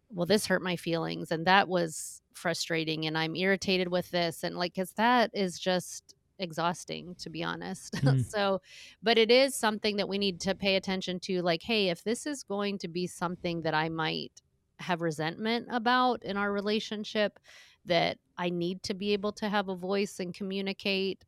well, 0.08 0.26
this 0.26 0.46
hurt 0.46 0.62
my 0.62 0.76
feelings 0.76 1.30
and 1.30 1.46
that 1.46 1.68
was 1.68 2.22
frustrating 2.34 3.06
and 3.06 3.18
I'm 3.18 3.36
irritated 3.36 3.88
with 3.88 4.10
this. 4.10 4.44
And 4.44 4.56
like, 4.56 4.74
because 4.74 4.92
that 4.92 5.30
is 5.34 5.58
just 5.58 6.14
exhausting, 6.38 7.14
to 7.16 7.30
be 7.30 7.42
honest. 7.42 7.94
Mm. 8.02 8.24
so, 8.24 8.60
but 9.02 9.18
it 9.18 9.30
is 9.30 9.54
something 9.54 9.96
that 9.96 10.08
we 10.08 10.18
need 10.18 10.40
to 10.40 10.54
pay 10.54 10.76
attention 10.76 11.20
to. 11.20 11.42
Like, 11.42 11.62
hey, 11.62 11.88
if 11.88 12.02
this 12.04 12.26
is 12.26 12.42
going 12.42 12.78
to 12.78 12.88
be 12.88 13.06
something 13.06 13.62
that 13.62 13.74
I 13.74 13.88
might 13.88 14.42
have 14.80 15.00
resentment 15.00 15.68
about 15.70 16.22
in 16.24 16.36
our 16.36 16.52
relationship, 16.52 17.38
that 17.84 18.18
I 18.36 18.50
need 18.50 18.82
to 18.84 18.94
be 18.94 19.12
able 19.12 19.32
to 19.32 19.48
have 19.48 19.68
a 19.68 19.76
voice 19.76 20.20
and 20.20 20.34
communicate 20.34 21.24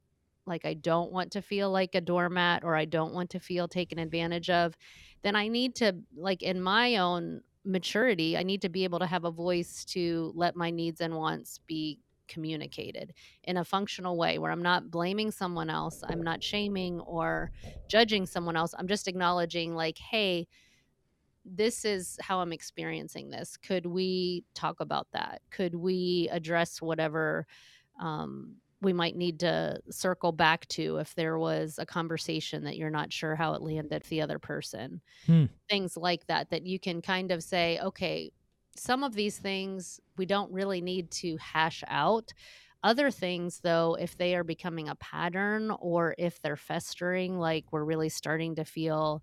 like 0.46 0.64
I 0.64 0.74
don't 0.74 1.10
want 1.12 1.32
to 1.32 1.42
feel 1.42 1.70
like 1.70 1.94
a 1.94 2.00
doormat 2.00 2.64
or 2.64 2.76
I 2.76 2.84
don't 2.84 3.14
want 3.14 3.30
to 3.30 3.40
feel 3.40 3.68
taken 3.68 3.98
advantage 3.98 4.50
of, 4.50 4.76
then 5.22 5.36
I 5.36 5.48
need 5.48 5.74
to, 5.76 5.96
like, 6.14 6.42
in 6.42 6.60
my 6.60 6.96
own 6.96 7.40
maturity, 7.64 8.36
I 8.36 8.42
need 8.42 8.60
to 8.62 8.68
be 8.68 8.84
able 8.84 8.98
to 8.98 9.06
have 9.06 9.24
a 9.24 9.30
voice 9.30 9.84
to 9.86 10.32
let 10.34 10.54
my 10.54 10.70
needs 10.70 11.00
and 11.00 11.14
wants 11.16 11.58
be 11.66 11.98
communicated 12.28 13.14
in 13.44 13.56
a 13.56 13.64
functional 13.64 14.16
way 14.16 14.38
where 14.38 14.50
I'm 14.50 14.62
not 14.62 14.90
blaming 14.90 15.30
someone 15.30 15.70
else, 15.70 16.02
I'm 16.06 16.22
not 16.22 16.42
shaming 16.42 17.00
or 17.00 17.50
judging 17.88 18.26
someone 18.26 18.56
else. 18.56 18.74
I'm 18.78 18.88
just 18.88 19.08
acknowledging, 19.08 19.74
like, 19.74 19.98
hey, 19.98 20.46
this 21.44 21.84
is 21.84 22.18
how 22.22 22.40
I'm 22.40 22.52
experiencing 22.52 23.30
this. 23.30 23.56
Could 23.56 23.86
we 23.86 24.44
talk 24.54 24.80
about 24.80 25.08
that? 25.12 25.42
Could 25.50 25.74
we 25.74 26.28
address 26.32 26.80
whatever 26.80 27.46
um, 28.00 28.56
we 28.80 28.92
might 28.92 29.16
need 29.16 29.40
to 29.40 29.78
circle 29.90 30.32
back 30.32 30.66
to 30.68 30.98
if 30.98 31.14
there 31.14 31.38
was 31.38 31.78
a 31.78 31.86
conversation 31.86 32.64
that 32.64 32.76
you're 32.76 32.90
not 32.90 33.12
sure 33.12 33.36
how 33.36 33.54
it 33.54 33.62
landed 33.62 33.92
with 33.92 34.08
the 34.08 34.22
other 34.22 34.38
person? 34.38 35.00
Hmm. 35.26 35.44
Things 35.68 35.96
like 35.96 36.26
that, 36.28 36.50
that 36.50 36.66
you 36.66 36.78
can 36.78 37.02
kind 37.02 37.30
of 37.30 37.42
say, 37.42 37.78
okay, 37.82 38.32
some 38.76 39.04
of 39.04 39.14
these 39.14 39.38
things 39.38 40.00
we 40.16 40.26
don't 40.26 40.52
really 40.52 40.80
need 40.80 41.10
to 41.10 41.36
hash 41.36 41.82
out. 41.88 42.32
Other 42.82 43.10
things, 43.10 43.60
though, 43.60 43.96
if 43.98 44.16
they 44.16 44.34
are 44.34 44.44
becoming 44.44 44.88
a 44.88 44.96
pattern 44.96 45.70
or 45.80 46.14
if 46.18 46.40
they're 46.42 46.56
festering, 46.56 47.38
like 47.38 47.64
we're 47.70 47.84
really 47.84 48.10
starting 48.10 48.54
to 48.56 48.64
feel 48.64 49.22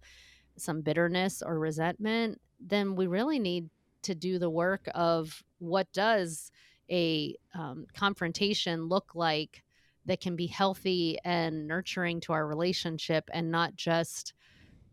some 0.58 0.82
bitterness 0.82 1.42
or 1.42 1.60
resentment, 1.60 2.42
then 2.60 2.96
we 2.96 3.08
really 3.08 3.40
need 3.40 3.70
to 4.04 4.16
do 4.16 4.40
the 4.40 4.50
work 4.50 4.88
of 4.96 5.44
what 5.60 5.92
does 5.94 6.52
a 6.90 7.36
um, 7.54 7.86
confrontation 7.96 8.88
look 8.88 9.14
like 9.16 9.64
that 10.06 10.20
can 10.20 10.36
be 10.36 10.48
healthy 10.48 11.18
and 11.24 11.68
nurturing 11.68 12.20
to 12.22 12.34
our 12.34 12.48
relationship 12.48 13.30
and 13.32 13.52
not 13.52 13.76
just 13.76 14.34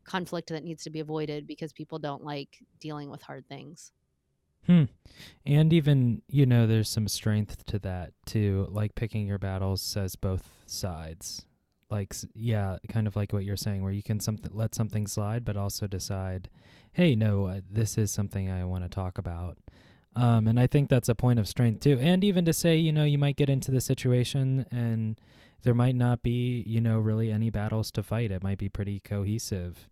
conflict 0.04 0.48
that 0.50 0.64
needs 0.64 0.84
to 0.84 0.90
be 0.90 1.00
avoided 1.00 1.46
because 1.46 1.72
people 1.72 1.98
don't 1.98 2.24
like 2.24 2.58
dealing 2.80 3.10
with 3.10 3.22
hard 3.22 3.46
things. 3.48 3.92
Hmm. 4.68 4.84
And 5.46 5.72
even, 5.72 6.22
you 6.28 6.46
know, 6.46 6.66
there's 6.66 6.90
some 6.90 7.08
strength 7.08 7.64
to 7.66 7.78
that 7.80 8.12
too. 8.26 8.68
Like 8.70 8.94
picking 8.94 9.26
your 9.26 9.38
battles 9.38 9.80
says 9.82 10.14
both 10.14 10.48
sides. 10.66 11.46
Like, 11.90 12.14
yeah, 12.34 12.76
kind 12.90 13.06
of 13.06 13.16
like 13.16 13.32
what 13.32 13.44
you're 13.44 13.56
saying, 13.56 13.82
where 13.82 13.92
you 13.92 14.02
can 14.02 14.20
something 14.20 14.50
let 14.54 14.74
something 14.74 15.06
slide, 15.06 15.42
but 15.44 15.56
also 15.56 15.86
decide, 15.86 16.50
hey, 16.92 17.16
no, 17.16 17.46
uh, 17.46 17.60
this 17.70 17.96
is 17.96 18.10
something 18.10 18.50
I 18.50 18.64
want 18.66 18.84
to 18.84 18.90
talk 18.90 19.16
about. 19.16 19.56
Um, 20.14 20.46
and 20.46 20.60
I 20.60 20.66
think 20.66 20.90
that's 20.90 21.08
a 21.08 21.14
point 21.14 21.38
of 21.38 21.48
strength 21.48 21.80
too. 21.80 21.98
And 21.98 22.22
even 22.22 22.44
to 22.44 22.52
say, 22.52 22.76
you 22.76 22.92
know, 22.92 23.04
you 23.04 23.16
might 23.18 23.36
get 23.36 23.48
into 23.48 23.70
the 23.70 23.80
situation 23.80 24.66
and 24.70 25.18
there 25.62 25.74
might 25.74 25.94
not 25.96 26.22
be, 26.22 26.62
you 26.66 26.80
know, 26.82 26.98
really 26.98 27.32
any 27.32 27.48
battles 27.50 27.90
to 27.92 28.02
fight. 28.02 28.30
It 28.30 28.42
might 28.42 28.58
be 28.58 28.68
pretty 28.68 29.00
cohesive. 29.00 29.88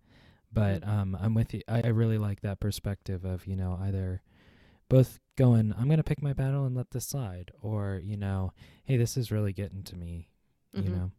But 0.53 0.83
Mm-hmm. 0.83 0.91
um, 0.91 1.19
I'm 1.21 1.35
with 1.35 1.55
you. 1.55 1.63
I, 1.67 1.83
I 1.85 1.89
really 1.89 2.19
like 2.19 2.41
that 2.43 2.61
perspective 2.61 3.25
of, 3.25 3.47
you 3.47 3.57
know, 3.57 3.79
either 3.83 4.21
both 4.89 5.21
going, 5.37 5.73
I'm 5.77 5.87
going 5.87 5.99
to 5.99 6.05
pick 6.05 6.23
my 6.23 6.33
battle 6.33 6.65
and 6.65 6.77
let 6.77 6.91
this 6.91 7.07
slide, 7.07 7.53
or, 7.61 8.01
you 8.05 8.17
know, 8.17 8.53
hey, 8.85 8.97
this 8.97 9.17
is 9.17 9.31
really 9.33 9.53
getting 9.53 9.83
to 9.85 9.97
me, 9.97 10.31
you 10.75 10.89
Mhm. 10.89 10.91
know? 10.91 11.13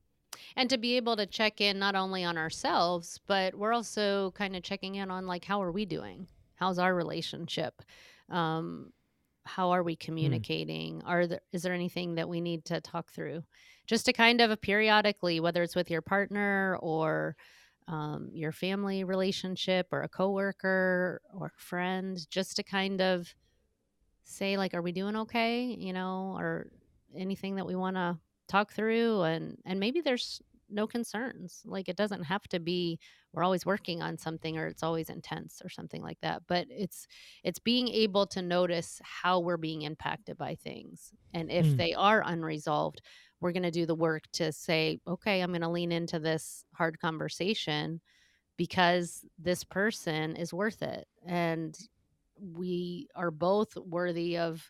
And 0.56 0.70
to 0.70 0.78
be 0.78 0.98
able 0.98 1.16
to 1.18 1.26
check 1.26 1.62
in 1.62 1.80
not 1.80 1.96
only 1.96 2.24
on 2.24 2.38
ourselves, 2.38 3.20
but 3.28 3.56
we're 3.56 3.74
also 3.74 4.32
kind 4.32 4.56
of 4.56 4.64
checking 4.64 4.96
in 4.96 5.12
on 5.12 5.28
like, 5.28 5.46
how 5.46 5.62
are 5.64 5.72
we 5.72 5.86
doing? 5.86 6.28
How's 6.56 6.80
our 6.80 6.96
relationship? 6.96 7.82
Um, 8.30 8.94
how 9.46 9.72
are 9.72 9.84
we 9.84 9.96
communicating? 9.96 11.04
Are 11.04 11.28
there 11.28 11.42
is 11.54 11.64
there 11.64 11.74
anything 11.74 12.16
that 12.16 12.30
we 12.30 12.42
need 12.42 12.66
to 12.66 12.82
talk 12.82 13.12
through? 13.12 13.44
Just 13.88 14.06
to 14.08 14.14
kind 14.14 14.42
of 14.42 14.62
periodically, 14.62 15.40
whether 15.40 15.64
it's 15.64 15.76
with 15.76 15.90
your 15.92 16.02
partner 16.02 16.78
or 16.82 17.38
um, 17.88 18.30
your 18.34 18.52
family 18.52 19.04
relationship 19.04 19.88
or 19.92 20.04
a 20.04 20.10
coworker 20.10 21.22
or 21.34 21.48
a 21.48 21.62
friend, 21.62 22.20
just 22.30 22.58
to 22.58 22.64
kind 22.64 23.02
of 23.02 23.34
say 24.28 24.58
like, 24.58 24.74
are 24.74 24.82
we 24.82 24.92
doing 24.92 25.16
okay? 25.16 25.64
You 25.66 25.94
know, 25.94 26.36
or 26.38 26.72
anything 27.16 27.56
that 27.56 27.66
we 27.66 27.76
want 27.76 27.96
to 27.96 28.20
talk 28.48 28.72
through 28.72 29.24
and 29.24 29.58
and 29.66 29.80
maybe 29.80 30.02
there's 30.02 30.42
no 30.70 30.86
concerns 30.88 31.62
like 31.66 31.88
it 31.90 31.96
doesn't 31.96 32.24
have 32.24 32.44
to 32.44 32.60
be 32.60 33.00
we're 33.34 33.44
always 33.44 33.66
working 33.66 34.02
on 34.02 34.18
something 34.18 34.58
or 34.58 34.68
it's 34.68 34.84
always 34.84 35.10
intense 35.10 35.62
or 35.64 35.70
something 35.70 36.02
like 36.02 36.20
that 36.22 36.44
but 36.48 36.66
it's 36.70 37.08
it's 37.44 37.60
being 37.60 37.88
able 37.88 38.26
to 38.28 38.42
notice 38.42 39.02
how 39.04 39.40
we're 39.40 39.58
being 39.58 39.82
impacted 39.84 40.38
by 40.38 40.56
things 40.56 41.14
and 41.34 41.52
if 41.52 41.74
Hmm. 41.74 41.78
they 41.78 41.94
are 41.94 42.22
unresolved 42.26 43.02
we're 43.40 43.52
going 43.54 43.64
to 43.64 43.72
do 43.72 43.86
the 43.86 43.96
work 43.96 44.24
to 44.34 44.52
say 44.52 45.00
okay 45.08 45.42
i'm 45.42 45.52
going 45.52 45.62
to 45.62 45.70
lean 45.70 45.92
into 45.92 46.20
this 46.20 46.66
hard 46.74 47.00
conversation 47.00 48.02
because 48.58 49.26
this 49.38 49.64
person 49.64 50.36
is 50.36 50.54
worth 50.54 50.82
it 50.82 51.08
and 51.26 51.78
we 52.40 53.08
are 53.16 53.32
both 53.32 53.76
worthy 53.78 54.38
of 54.38 54.70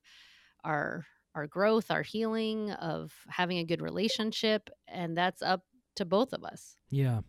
our 0.63 1.05
our 1.35 1.45
growth, 1.45 1.91
our 1.91 2.01
healing, 2.01 2.71
of 2.71 3.13
having 3.29 3.59
a 3.59 3.63
good 3.63 3.81
relationship, 3.81 4.69
and 4.87 5.15
that's 5.15 5.43
up 5.43 5.61
to 5.95 6.05
both 6.05 6.33
of 6.33 6.43
us. 6.43 6.77
Yeah. 6.89 7.21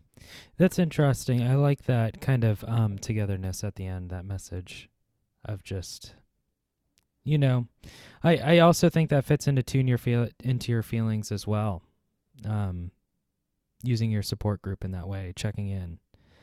That's 0.57 0.79
interesting. 0.79 1.43
I 1.43 1.55
like 1.55 1.83
that 1.83 2.19
kind 2.19 2.43
of 2.43 2.63
um, 2.67 2.97
togetherness 2.97 3.63
at 3.63 3.75
the 3.75 3.85
end, 3.85 4.09
that 4.09 4.25
message 4.25 4.89
of 5.45 5.63
just, 5.63 6.15
you 7.23 7.37
know, 7.37 7.67
I, 8.23 8.37
I 8.37 8.59
also 8.59 8.89
think 8.89 9.09
that 9.11 9.25
fits 9.25 9.47
into 9.47 9.63
tune 9.63 9.87
your 9.87 9.97
feel 9.97 10.27
into 10.43 10.71
your 10.71 10.83
feelings 10.83 11.31
as 11.31 11.45
well. 11.45 11.83
Um, 12.45 12.91
using 13.83 14.11
your 14.11 14.23
support 14.23 14.61
group 14.61 14.83
in 14.83 14.91
that 14.91 15.07
way, 15.07 15.33
checking 15.35 15.69
in. 15.69 15.99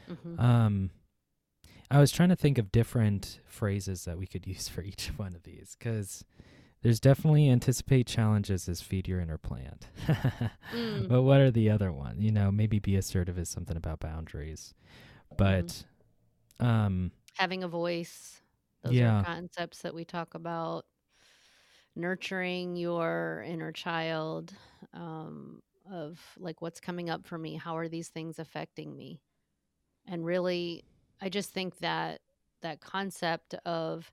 Mhm. 0.09 0.41
Um, 0.41 0.91
I 1.91 2.01
was 2.01 2.11
trying 2.11 2.31
to 2.31 2.37
think 2.37 2.59
of 2.59 2.73
different 2.73 3.41
phrases 3.47 4.05
that 4.05 4.19
we 4.19 4.27
could 4.27 4.47
use 4.47 4.69
for 4.69 4.83
each 4.83 5.09
one 5.17 5.35
of 5.35 5.43
these 5.45 5.77
because 5.79 6.25
there's 6.83 7.01
definitely 7.01 7.49
anticipate 7.51 8.07
challenges 8.07 8.69
as 8.69 8.83
feed 8.83 9.09
your 9.09 9.21
inner 9.21 9.39
plant. 9.39 9.89
Mm. 10.73 11.09
But 11.09 11.23
what 11.23 11.41
are 11.41 11.51
the 11.51 11.71
other 11.71 11.93
ones? 11.93 12.23
You 12.23 12.33
know, 12.33 12.53
maybe 12.53 12.79
be 12.81 12.97
assertive 12.97 13.39
is 13.39 13.49
something 13.49 13.77
about 13.77 14.01
boundaries. 14.01 14.75
But 15.37 15.85
um 16.61 17.13
Having 17.35 17.63
a 17.65 17.69
voice, 17.69 18.43
those 18.83 19.01
Yeah. 19.01 19.19
are 19.23 19.27
concepts 19.27 19.83
that 19.83 19.95
we 19.95 20.05
talk 20.05 20.35
about. 20.35 20.87
Nurturing 21.95 22.77
your 22.77 23.43
inner 23.47 23.73
child, 23.73 24.55
um, 24.93 25.63
of 25.91 26.21
like 26.37 26.61
what's 26.61 26.79
coming 26.81 27.09
up 27.09 27.27
for 27.27 27.39
me. 27.39 27.55
How 27.55 27.79
are 27.79 27.89
these 27.89 28.11
things 28.11 28.39
affecting 28.39 28.95
me? 28.95 29.23
And 30.07 30.25
really, 30.25 30.85
I 31.21 31.29
just 31.29 31.51
think 31.53 31.79
that 31.79 32.21
that 32.63 32.81
concept 32.81 33.55
of 33.65 34.11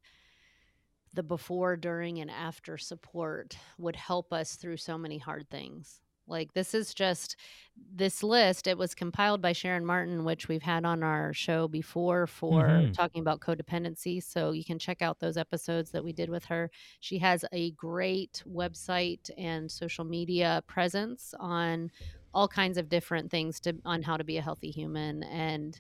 the 1.13 1.23
before, 1.23 1.77
during, 1.77 2.19
and 2.19 2.31
after 2.31 2.77
support 2.77 3.57
would 3.77 3.95
help 3.95 4.33
us 4.33 4.55
through 4.55 4.77
so 4.77 4.97
many 4.97 5.17
hard 5.19 5.47
things. 5.49 6.01
Like, 6.25 6.53
this 6.53 6.73
is 6.73 6.93
just 6.93 7.35
this 7.75 8.23
list. 8.23 8.65
It 8.65 8.77
was 8.77 8.95
compiled 8.95 9.41
by 9.41 9.51
Sharon 9.51 9.85
Martin, 9.85 10.23
which 10.23 10.47
we've 10.47 10.61
had 10.63 10.85
on 10.85 11.03
our 11.03 11.33
show 11.33 11.67
before 11.67 12.25
for 12.27 12.85
Mhm. 12.85 12.93
talking 12.93 13.21
about 13.21 13.41
codependency. 13.41 14.23
So 14.23 14.51
you 14.51 14.63
can 14.63 14.79
check 14.79 15.01
out 15.01 15.19
those 15.19 15.37
episodes 15.37 15.91
that 15.91 16.03
we 16.03 16.13
did 16.13 16.29
with 16.29 16.45
her. 16.45 16.71
She 17.01 17.17
has 17.19 17.43
a 17.51 17.71
great 17.71 18.41
website 18.47 19.29
and 19.37 19.69
social 19.69 20.05
media 20.05 20.63
presence 20.65 21.33
on 21.39 21.91
all 22.33 22.47
kinds 22.47 22.77
of 22.77 22.89
different 22.89 23.29
things 23.29 23.59
to 23.59 23.77
on 23.85 24.01
how 24.01 24.15
to 24.17 24.23
be 24.23 24.37
a 24.37 24.41
healthy 24.41 24.71
human 24.71 25.23
and 25.23 25.79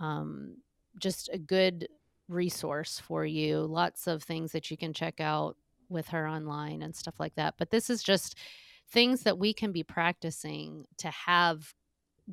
um, 0.00 0.56
just 0.98 1.28
a 1.32 1.38
good 1.38 1.88
resource 2.28 3.00
for 3.00 3.24
you. 3.24 3.58
Lots 3.60 4.06
of 4.06 4.22
things 4.22 4.52
that 4.52 4.70
you 4.70 4.76
can 4.76 4.92
check 4.92 5.20
out 5.20 5.56
with 5.88 6.08
her 6.08 6.26
online 6.26 6.82
and 6.82 6.94
stuff 6.94 7.14
like 7.18 7.34
that. 7.34 7.54
But 7.58 7.70
this 7.70 7.90
is 7.90 8.02
just 8.02 8.38
things 8.90 9.22
that 9.22 9.38
we 9.38 9.52
can 9.52 9.72
be 9.72 9.82
practicing 9.82 10.84
to 10.98 11.08
have 11.08 11.74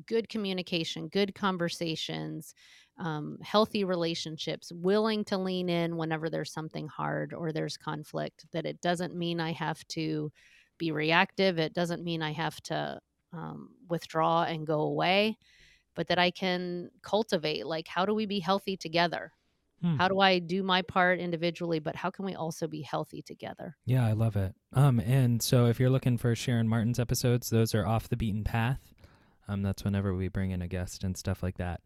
good 0.06 0.28
communication, 0.28 1.08
good 1.08 1.34
conversations, 1.34 2.54
um, 2.98 3.38
healthy 3.42 3.84
relationships, 3.84 4.72
willing 4.72 5.24
to 5.24 5.38
lean 5.38 5.68
in 5.68 5.96
whenever 5.96 6.30
there's 6.30 6.52
something 6.52 6.88
hard 6.88 7.32
or 7.32 7.52
there's 7.52 7.76
conflict. 7.76 8.46
That 8.52 8.66
it 8.66 8.80
doesn't 8.80 9.14
mean 9.14 9.40
I 9.40 9.52
have 9.52 9.86
to 9.88 10.32
be 10.78 10.92
reactive, 10.92 11.58
it 11.58 11.74
doesn't 11.74 12.04
mean 12.04 12.22
I 12.22 12.32
have 12.32 12.60
to 12.62 13.00
um, 13.32 13.70
withdraw 13.88 14.44
and 14.44 14.66
go 14.66 14.80
away 14.82 15.36
but 15.98 16.06
that 16.06 16.18
I 16.20 16.30
can 16.30 16.90
cultivate 17.02 17.66
like 17.66 17.88
how 17.88 18.06
do 18.06 18.14
we 18.14 18.24
be 18.24 18.38
healthy 18.38 18.76
together? 18.76 19.32
Hmm. 19.82 19.96
How 19.96 20.06
do 20.06 20.20
I 20.20 20.38
do 20.38 20.62
my 20.62 20.80
part 20.80 21.18
individually, 21.18 21.80
but 21.80 21.96
how 21.96 22.08
can 22.08 22.24
we 22.24 22.36
also 22.36 22.68
be 22.68 22.82
healthy 22.82 23.20
together? 23.20 23.76
Yeah, 23.84 24.06
I 24.06 24.12
love 24.12 24.36
it. 24.36 24.54
Um, 24.74 25.00
and 25.00 25.42
so 25.42 25.66
if 25.66 25.80
you're 25.80 25.90
looking 25.90 26.16
for 26.16 26.36
Sharon 26.36 26.68
Martin's 26.68 27.00
episodes, 27.00 27.50
those 27.50 27.74
are 27.74 27.84
off 27.84 28.08
the 28.08 28.16
beaten 28.16 28.44
path. 28.44 28.94
Um, 29.48 29.62
that's 29.62 29.82
whenever 29.82 30.14
we 30.14 30.28
bring 30.28 30.52
in 30.52 30.62
a 30.62 30.68
guest 30.68 31.02
and 31.02 31.16
stuff 31.16 31.42
like 31.42 31.58
that. 31.58 31.80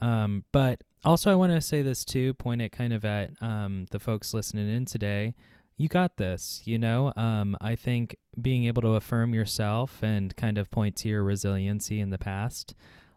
Um, 0.00 0.44
but 0.50 0.82
also 1.04 1.30
I 1.30 1.36
want 1.36 1.52
to 1.52 1.60
say 1.60 1.82
this 1.82 2.04
too, 2.04 2.34
point 2.34 2.62
it 2.62 2.72
kind 2.72 2.92
of 2.92 3.04
at 3.04 3.30
um 3.40 3.86
the 3.92 4.00
folks 4.00 4.34
listening 4.34 4.68
in 4.68 4.86
today. 4.86 5.34
you 5.76 5.88
got 5.88 6.16
this, 6.16 6.62
you 6.64 6.78
know? 6.78 7.12
Um, 7.16 7.56
I 7.60 7.76
think 7.76 8.16
being 8.40 8.64
able 8.64 8.82
to 8.82 8.94
affirm 8.94 9.34
yourself 9.34 10.02
and 10.02 10.34
kind 10.36 10.58
of 10.58 10.70
point 10.70 10.96
to 10.96 11.08
your 11.08 11.22
resiliency 11.22 12.00
in 12.00 12.10
the 12.10 12.18
past, 12.18 12.74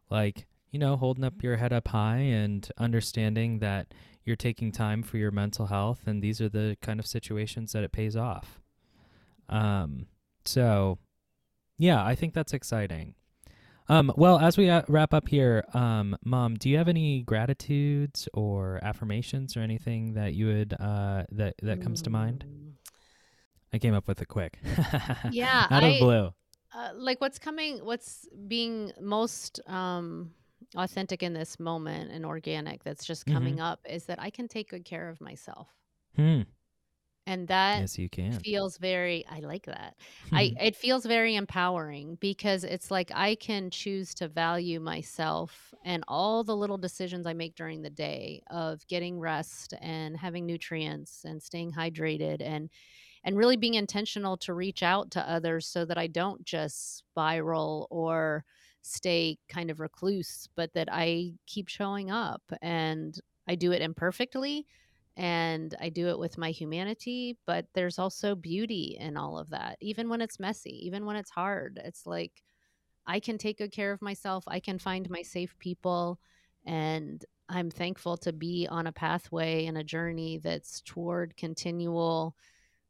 like, 0.10 0.48
you 0.72 0.80
know, 0.80 0.96
holding 0.98 1.24
up 1.24 1.42
your 1.42 1.58
head 1.58 1.74
up 1.74 1.90
high 1.90 2.18
and 2.18 2.70
understanding 2.78 3.60
that 3.60 3.94
you're 4.24 4.36
taking 4.36 4.72
time 4.72 5.02
for 5.02 5.18
your 5.18 5.32
mental 5.32 5.68
health 5.68 6.02
and 6.06 6.22
these 6.22 6.40
are 6.40 6.50
the 6.50 6.78
kind 6.82 7.00
of 7.00 7.08
situations 7.08 7.72
that 7.72 7.84
it 7.84 7.92
pays 7.92 8.16
off. 8.16 8.60
Um, 9.48 10.08
so 10.46 11.00
yeah, 11.78 12.06
I 12.06 12.16
think 12.16 12.34
that's 12.34 12.54
exciting. 12.54 13.16
Um, 13.88 14.14
well, 14.16 14.38
as 14.38 14.56
we 14.56 14.70
uh, 14.70 14.84
wrap 14.88 15.16
up 15.16 15.28
here, 15.30 15.66
um, 15.74 16.16
Mom, 16.24 16.54
do 16.56 16.70
you 16.70 16.78
have 16.78 16.88
any 16.88 17.24
gratitudes 17.24 18.30
or 18.36 18.80
affirmations 18.84 19.58
or 19.58 19.62
anything 19.62 20.14
that 20.14 20.36
you 20.36 20.46
would 20.46 20.76
uh, 20.80 21.24
that 21.32 21.56
that 21.64 21.82
comes 21.82 22.04
to 22.04 22.12
mind? 22.12 22.46
Mm. 22.48 22.74
I 23.74 23.80
came 23.80 23.96
up 23.96 24.08
with 24.08 24.22
it 24.22 24.28
quick. 24.28 24.60
Yeah, 25.32 25.66
Out 25.72 25.84
of 25.84 25.94
I 25.94 26.00
blue. 26.00 26.34
Uh, 26.74 26.92
like 26.96 27.20
what's 27.22 27.40
coming, 27.40 27.84
what's 27.86 28.28
being 28.48 28.92
most 29.00 29.60
um, 29.68 30.34
authentic 30.76 31.24
in 31.24 31.34
this 31.34 31.60
moment 31.60 32.12
and 32.12 32.26
organic 32.26 32.84
that's 32.84 33.06
just 33.06 33.26
Mm-hmm. 33.28 33.56
coming 33.56 33.60
up 33.60 33.80
is 33.90 34.06
that 34.06 34.22
I 34.22 34.30
can 34.30 34.48
take 34.48 34.70
good 34.70 34.86
care 34.86 35.10
of 35.10 35.22
myself. 35.22 35.70
Hmm. 36.16 36.42
And 37.26 37.48
that 37.48 37.86
Yes, 37.86 37.98
you 37.98 38.10
can. 38.10 38.46
feels 38.46 38.78
very 38.78 39.26
I 39.28 39.40
like 39.40 39.66
that. 39.66 39.96
I 40.34 40.52
it 40.60 40.76
feels 40.76 41.04
very 41.06 41.36
empowering 41.36 42.16
because 42.22 42.64
it's 42.64 42.92
like 42.92 43.12
I 43.14 43.36
can 43.36 43.72
choose 43.72 44.14
to 44.16 44.28
value 44.28 44.80
myself 44.80 45.74
and 45.84 46.04
all 46.08 46.44
the 46.44 46.56
little 46.56 46.78
decisions 46.78 47.26
I 47.26 47.34
make 47.34 47.56
during 47.56 47.82
the 47.82 47.90
day 47.90 48.44
of 48.52 48.86
getting 48.88 49.20
rest 49.20 49.74
and 49.82 50.16
having 50.16 50.46
nutrients 50.46 51.26
and 51.26 51.42
staying 51.42 51.74
hydrated 51.74 52.42
and 52.42 52.70
and 53.24 53.38
really 53.38 53.58
being 53.58 53.74
intentional 53.76 54.38
to 54.38 54.54
reach 54.54 54.84
out 54.84 55.12
to 55.12 55.30
others 55.30 55.68
so 55.68 55.86
that 55.86 55.98
I 55.98 56.08
don't 56.08 56.44
just 56.44 56.98
spiral 56.98 57.88
or 57.90 58.46
stay 58.82 59.38
kind 59.50 59.70
of 59.70 59.80
recluse, 59.80 60.48
but 60.56 60.74
that 60.74 60.88
I 60.92 61.34
keep 61.46 61.68
showing 61.68 62.12
up 62.12 62.42
and 62.62 63.20
I 63.48 63.56
do 63.56 63.72
it 63.72 63.82
imperfectly 63.82 64.66
and 65.18 65.76
I 65.82 65.90
do 65.90 66.08
it 66.08 66.18
with 66.18 66.38
my 66.38 66.52
humanity, 66.52 67.38
but 67.46 67.66
there's 67.74 68.00
also 68.00 68.36
beauty 68.36 68.96
in 69.00 69.18
all 69.18 69.38
of 69.38 69.50
that. 69.50 69.78
Even 69.82 70.08
when 70.08 70.22
it's 70.22 70.40
messy, 70.40 70.86
even 70.86 71.06
when 71.06 71.18
it's 71.18 71.30
hard, 71.30 71.80
it's 71.84 72.06
like 72.06 72.42
I 73.06 73.20
can 73.20 73.38
take 73.38 73.58
good 73.58 73.72
care 73.72 73.92
of 73.92 74.02
myself. 74.02 74.44
I 74.48 74.60
can 74.60 74.80
find 74.80 75.10
my 75.10 75.24
safe 75.24 75.58
people 75.60 76.20
and 76.66 77.24
I'm 77.50 77.72
thankful 77.72 78.16
to 78.18 78.32
be 78.32 78.68
on 78.70 78.88
a 78.88 78.92
pathway 78.92 79.66
and 79.66 79.78
a 79.78 79.84
journey 79.84 80.38
that's 80.38 80.82
toward 80.82 81.36
continual 81.36 82.36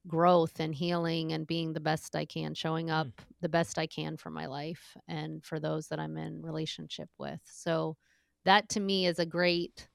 growth 0.08 0.60
and 0.60 0.74
healing 0.76 1.32
and 1.34 1.48
being 1.48 1.74
the 1.74 1.80
best 1.80 2.16
I 2.16 2.26
can, 2.26 2.54
showing 2.54 2.90
up 2.90 3.08
Mm. 3.08 3.30
the 3.42 3.50
best 3.50 3.78
I 3.78 3.88
can 3.88 4.18
for 4.18 4.30
my 4.30 4.46
life 4.48 4.96
and 5.08 5.46
for 5.46 5.60
those 5.60 5.88
that 5.90 6.00
I'm 6.00 6.18
in 6.18 6.42
relationship 6.42 7.10
with. 7.18 7.42
So 7.46 7.98
that 8.46 8.70
to 8.70 8.80
me 8.80 9.06
is 9.08 9.20
a 9.20 9.26
great 9.26 9.90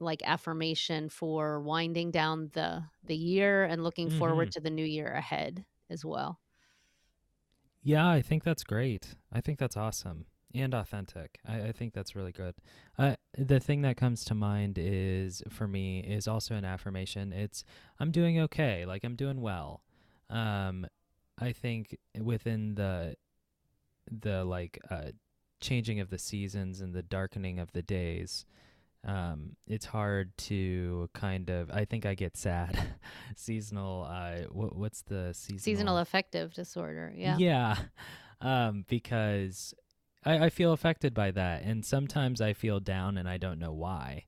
like 0.00 0.22
affirmation 0.24 1.08
for 1.08 1.60
winding 1.62 2.10
down 2.10 2.50
the 2.54 2.84
the 3.04 3.16
year 3.16 3.64
and 3.64 3.82
looking 3.84 4.08
hmm 4.08 4.10
forward 4.10 4.52
to 4.52 4.60
the 4.60 4.70
new 4.70 4.84
year 4.84 5.12
ahead 5.12 5.64
as 5.90 6.04
well. 6.04 6.40
Yeah, 7.82 8.08
I 8.08 8.22
think 8.22 8.42
that's 8.44 8.64
great. 8.64 9.16
I 9.30 9.40
think 9.40 9.58
that's 9.58 9.76
awesome 9.76 10.26
and 10.54 10.72
authentic. 10.74 11.38
I, 11.46 11.62
I 11.62 11.72
think 11.72 11.92
that's 11.92 12.14
really 12.14 12.32
good. 12.32 12.54
Uh, 12.98 13.16
the 13.36 13.60
thing 13.60 13.82
that 13.82 13.96
comes 13.96 14.24
to 14.26 14.34
mind 14.34 14.78
is 14.80 15.42
for 15.50 15.66
me 15.66 16.00
is 16.00 16.28
also 16.28 16.54
an 16.54 16.64
affirmation. 16.64 17.32
It's 17.32 17.64
I'm 17.98 18.10
doing 18.10 18.38
okay. 18.40 18.86
Like 18.86 19.04
I'm 19.04 19.16
doing 19.16 19.40
well. 19.40 19.82
Um, 20.30 20.86
I 21.38 21.52
think 21.52 21.98
within 22.20 22.76
the 22.76 23.16
the 24.10 24.44
like 24.44 24.78
uh, 24.90 25.10
changing 25.60 26.00
of 26.00 26.10
the 26.10 26.18
seasons 26.18 26.80
and 26.80 26.94
the 26.94 27.02
darkening 27.02 27.58
of 27.58 27.72
the 27.72 27.82
days, 27.82 28.44
um, 29.06 29.56
it's 29.66 29.86
hard 29.86 30.36
to 30.38 31.10
kind 31.12 31.50
of. 31.50 31.70
I 31.70 31.84
think 31.84 32.06
I 32.06 32.14
get 32.14 32.36
sad. 32.36 32.78
Seasonal. 33.36 34.06
Uh, 34.08 34.46
what, 34.50 34.76
what's 34.76 35.02
the 35.02 35.34
Seasonal 35.34 35.58
seasonal? 35.58 35.98
affective 35.98 36.54
disorder. 36.54 37.12
Yeah. 37.14 37.36
Yeah, 37.38 37.76
um, 38.40 38.84
because 38.88 39.74
I, 40.24 40.46
I 40.46 40.48
feel 40.50 40.72
affected 40.72 41.14
by 41.14 41.30
that, 41.32 41.62
and 41.62 41.84
sometimes 41.84 42.40
I 42.40 42.52
feel 42.52 42.80
down 42.80 43.16
and 43.18 43.28
I 43.28 43.36
don't 43.38 43.58
know 43.58 43.72
why. 43.72 44.24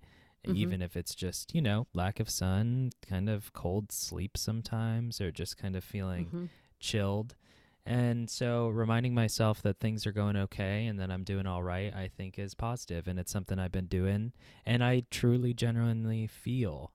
Mhm. 0.47 0.57
Even 0.57 0.83
if 0.83 0.97
it's 0.97 1.15
just 1.15 1.55
you 1.55 1.61
know 1.63 1.87
lack 1.95 2.21
of 2.21 2.31
sun, 2.31 2.91
kind 3.09 3.29
of 3.29 3.53
cold 3.53 3.91
sleep 3.93 4.37
sometimes, 4.37 5.21
or 5.21 5.31
just 5.33 5.57
kind 5.57 5.75
of 5.77 5.83
feeling 5.85 6.27
Mhm. 6.27 6.49
chilled. 6.79 7.35
And 7.89 8.29
so 8.29 8.69
reminding 8.69 9.15
myself 9.15 9.63
that 9.63 9.79
things 9.79 10.07
are 10.09 10.13
going 10.13 10.37
okay 10.37 10.87
and 10.87 10.99
that 10.99 11.09
I'm 11.11 11.23
doing 11.23 11.47
all 11.47 11.63
right, 11.63 11.95
I 11.95 12.09
think 12.09 12.37
is 12.39 12.55
positive, 12.55 13.07
and 13.07 13.19
it's 13.19 13.31
something 13.31 13.59
I've 13.61 13.71
been 13.73 13.87
doing, 13.87 14.33
and 14.65 14.83
I 14.85 15.03
truly, 15.11 15.55
genuinely 15.55 16.27
feel. 16.27 16.93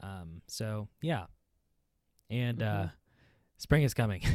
Um, 0.00 0.42
so 0.48 0.88
yeah, 1.00 1.26
and 2.30 2.62
uh, 2.62 2.82
Mhm. 2.86 2.92
Spring 3.56 3.82
is 3.82 3.94
coming. 3.94 4.22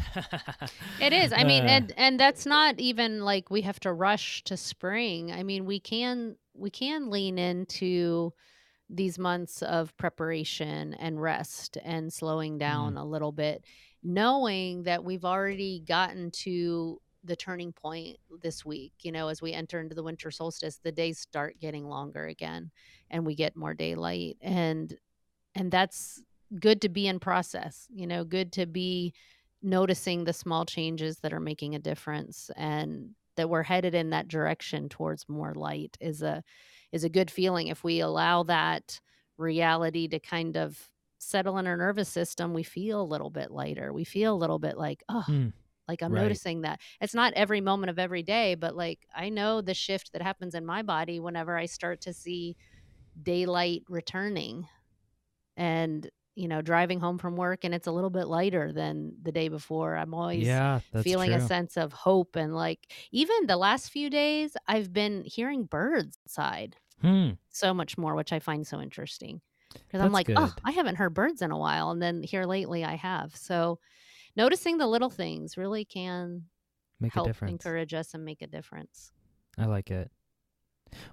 It 1.01 1.13
is. 1.13 1.31
I 1.31 1.43
mean, 1.45 1.63
uh, 1.63 1.69
and 1.69 1.93
and 1.97 2.19
that's 2.19 2.45
not 2.45 2.79
even 2.79 3.21
like 3.21 3.49
we 3.49 3.61
have 3.61 3.79
to 3.81 3.93
rush 3.93 4.43
to 4.43 4.57
spring. 4.57 5.31
I 5.31 5.43
mean, 5.43 5.65
we 5.65 5.79
can 5.79 6.35
we 6.53 6.69
can 6.69 7.09
lean 7.09 7.37
into 7.39 8.33
these 8.89 9.17
months 9.17 9.61
of 9.61 9.95
preparation 9.97 10.93
and 10.95 11.21
rest 11.21 11.77
and 11.83 12.11
slowing 12.11 12.55
mm, 12.55 12.59
down 12.59 12.97
a 12.97 13.05
little 13.05 13.31
bit, 13.31 13.63
knowing 14.03 14.83
that 14.83 15.03
we've 15.03 15.25
already 15.25 15.83
gotten 15.87 16.31
to 16.31 16.99
the 17.23 17.35
turning 17.35 17.71
point 17.71 18.17
this 18.41 18.65
week. 18.65 18.93
You 19.01 19.11
know, 19.11 19.29
as 19.29 19.41
we 19.41 19.53
enter 19.53 19.79
into 19.79 19.95
the 19.95 20.03
winter 20.03 20.31
solstice, 20.31 20.79
the 20.83 20.91
days 20.91 21.19
start 21.19 21.59
getting 21.59 21.87
longer 21.87 22.25
again 22.25 22.71
and 23.09 23.25
we 23.25 23.35
get 23.35 23.55
more 23.55 23.73
daylight. 23.73 24.37
And 24.41 24.97
and 25.55 25.71
that's 25.71 26.21
good 26.59 26.81
to 26.81 26.89
be 26.89 27.07
in 27.07 27.19
process, 27.19 27.87
you 27.89 28.07
know, 28.07 28.23
good 28.23 28.51
to 28.53 28.65
be 28.65 29.13
noticing 29.61 30.23
the 30.23 30.33
small 30.33 30.65
changes 30.65 31.19
that 31.19 31.33
are 31.33 31.39
making 31.39 31.75
a 31.75 31.79
difference 31.79 32.49
and 32.55 33.09
that 33.35 33.49
we're 33.49 33.63
headed 33.63 33.93
in 33.93 34.09
that 34.09 34.27
direction 34.27 34.89
towards 34.89 35.27
more 35.29 35.53
light 35.53 35.97
is 35.99 36.21
a 36.21 36.43
is 36.91 37.03
a 37.03 37.09
good 37.09 37.29
feeling. 37.29 37.67
If 37.67 37.83
we 37.83 37.99
allow 37.99 38.43
that 38.43 38.99
reality 39.37 40.07
to 40.07 40.19
kind 40.19 40.57
of 40.57 40.77
settle 41.19 41.57
in 41.57 41.67
our 41.67 41.75
nervous 41.75 42.07
system 42.09 42.53
we 42.53 42.63
feel 42.63 43.01
a 43.01 43.03
little 43.03 43.29
bit 43.29 43.51
lighter. 43.51 43.91
We 43.93 44.05
feel 44.05 44.33
a 44.33 44.37
little 44.37 44.59
bit 44.59 44.77
like 44.77 45.03
oh 45.09 45.25
mm, 45.27 45.51
like 45.87 46.01
i'm 46.01 46.13
right. 46.13 46.21
noticing 46.21 46.61
that. 46.61 46.79
It's 47.01 47.13
not 47.13 47.33
every 47.33 47.61
moment 47.61 47.89
of 47.89 47.99
every 47.99 48.23
day 48.23 48.55
but 48.55 48.75
like 48.75 48.99
i 49.15 49.29
know 49.29 49.61
the 49.61 49.73
shift 49.73 50.13
that 50.13 50.21
happens 50.21 50.55
in 50.55 50.65
my 50.65 50.81
body 50.81 51.19
whenever 51.19 51.57
i 51.57 51.65
start 51.65 52.01
to 52.01 52.13
see 52.13 52.55
daylight 53.21 53.83
returning. 53.89 54.67
And 55.57 56.09
you 56.39 56.47
know 56.47 56.61
driving 56.61 56.99
home 56.99 57.17
from 57.17 57.35
work 57.35 57.63
and 57.63 57.75
it's 57.75 57.87
a 57.87 57.91
little 57.91 58.09
bit 58.09 58.25
lighter 58.27 58.71
than 58.73 59.13
the 59.21 59.31
day 59.31 59.49
before 59.49 59.95
i'm 59.97 60.13
always 60.13 60.61
Yeah, 60.61 60.81
feeling 60.95 61.33
a 61.33 61.39
sense 61.41 61.77
of 61.77 61.93
hope 61.93 62.35
and 62.35 62.55
like 62.55 62.91
even 63.11 63.47
the 63.47 63.57
last 63.57 63.91
few 63.91 64.09
days 64.09 64.55
i've 64.67 64.93
been 64.93 65.23
hearing 65.25 65.65
birds 65.65 66.17
outside 66.25 66.77
Hmm, 67.01 67.31
so 67.49 67.73
much 67.73 67.97
more 67.97 68.15
which 68.15 68.33
i 68.33 68.39
find 68.39 68.65
so 68.67 68.79
interesting 68.81 69.41
because 69.87 70.01
i'm 70.01 70.11
like 70.11 70.31
oh 70.35 70.51
i 70.65 70.71
haven't 70.71 70.95
heard 70.95 71.13
birds 71.13 71.41
in 71.41 71.51
a 71.51 71.57
while 71.57 71.91
and 71.91 72.01
then 72.01 72.23
here 72.23 72.45
lately 72.45 72.83
i 72.85 72.95
have 72.95 73.35
so 73.35 73.79
noticing 74.35 74.77
the 74.77 74.87
little 74.87 75.09
things 75.11 75.57
really 75.57 75.85
can 75.85 76.45
Make 76.99 77.17
a 77.17 77.21
difference. 77.21 77.73
encourage 77.73 77.93
us 77.93 78.13
and 78.13 78.25
make 78.25 78.41
a 78.41 78.47
difference 78.47 79.11
I 79.57 79.65
like 79.65 79.91
it. 79.91 80.11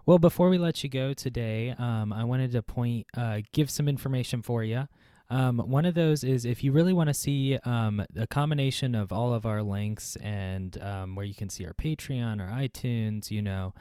Well, 0.06 0.18
before 0.18 0.48
we 0.48 0.58
let 0.58 0.82
you 0.82 0.90
go 0.90 1.12
today, 1.12 1.70
um, 1.70 2.12
I 2.12 2.24
wanted 2.24 2.52
to 2.52 2.62
point, 2.62 3.06
uh, 3.16 3.40
give 3.52 3.70
some 3.70 3.88
information 3.88 4.42
for 4.42 4.62
you. 4.64 4.86
Um, 5.28 5.58
one 5.58 5.84
of 5.84 5.94
those 5.94 6.22
is 6.22 6.44
if 6.44 6.62
you 6.62 6.72
really 6.72 6.92
want 6.92 7.08
to 7.08 7.14
see 7.14 7.58
um, 7.64 8.04
a 8.16 8.26
combination 8.26 8.94
of 8.94 9.12
all 9.12 9.34
of 9.34 9.44
our 9.44 9.62
links 9.62 10.16
and 10.16 10.80
um, 10.80 11.16
where 11.16 11.26
you 11.26 11.34
can 11.34 11.48
see 11.48 11.66
our 11.66 11.74
Patreon 11.74 12.40
or 12.40 12.52
iTunes, 12.52 13.30
you 13.30 13.42
know, 13.42 13.74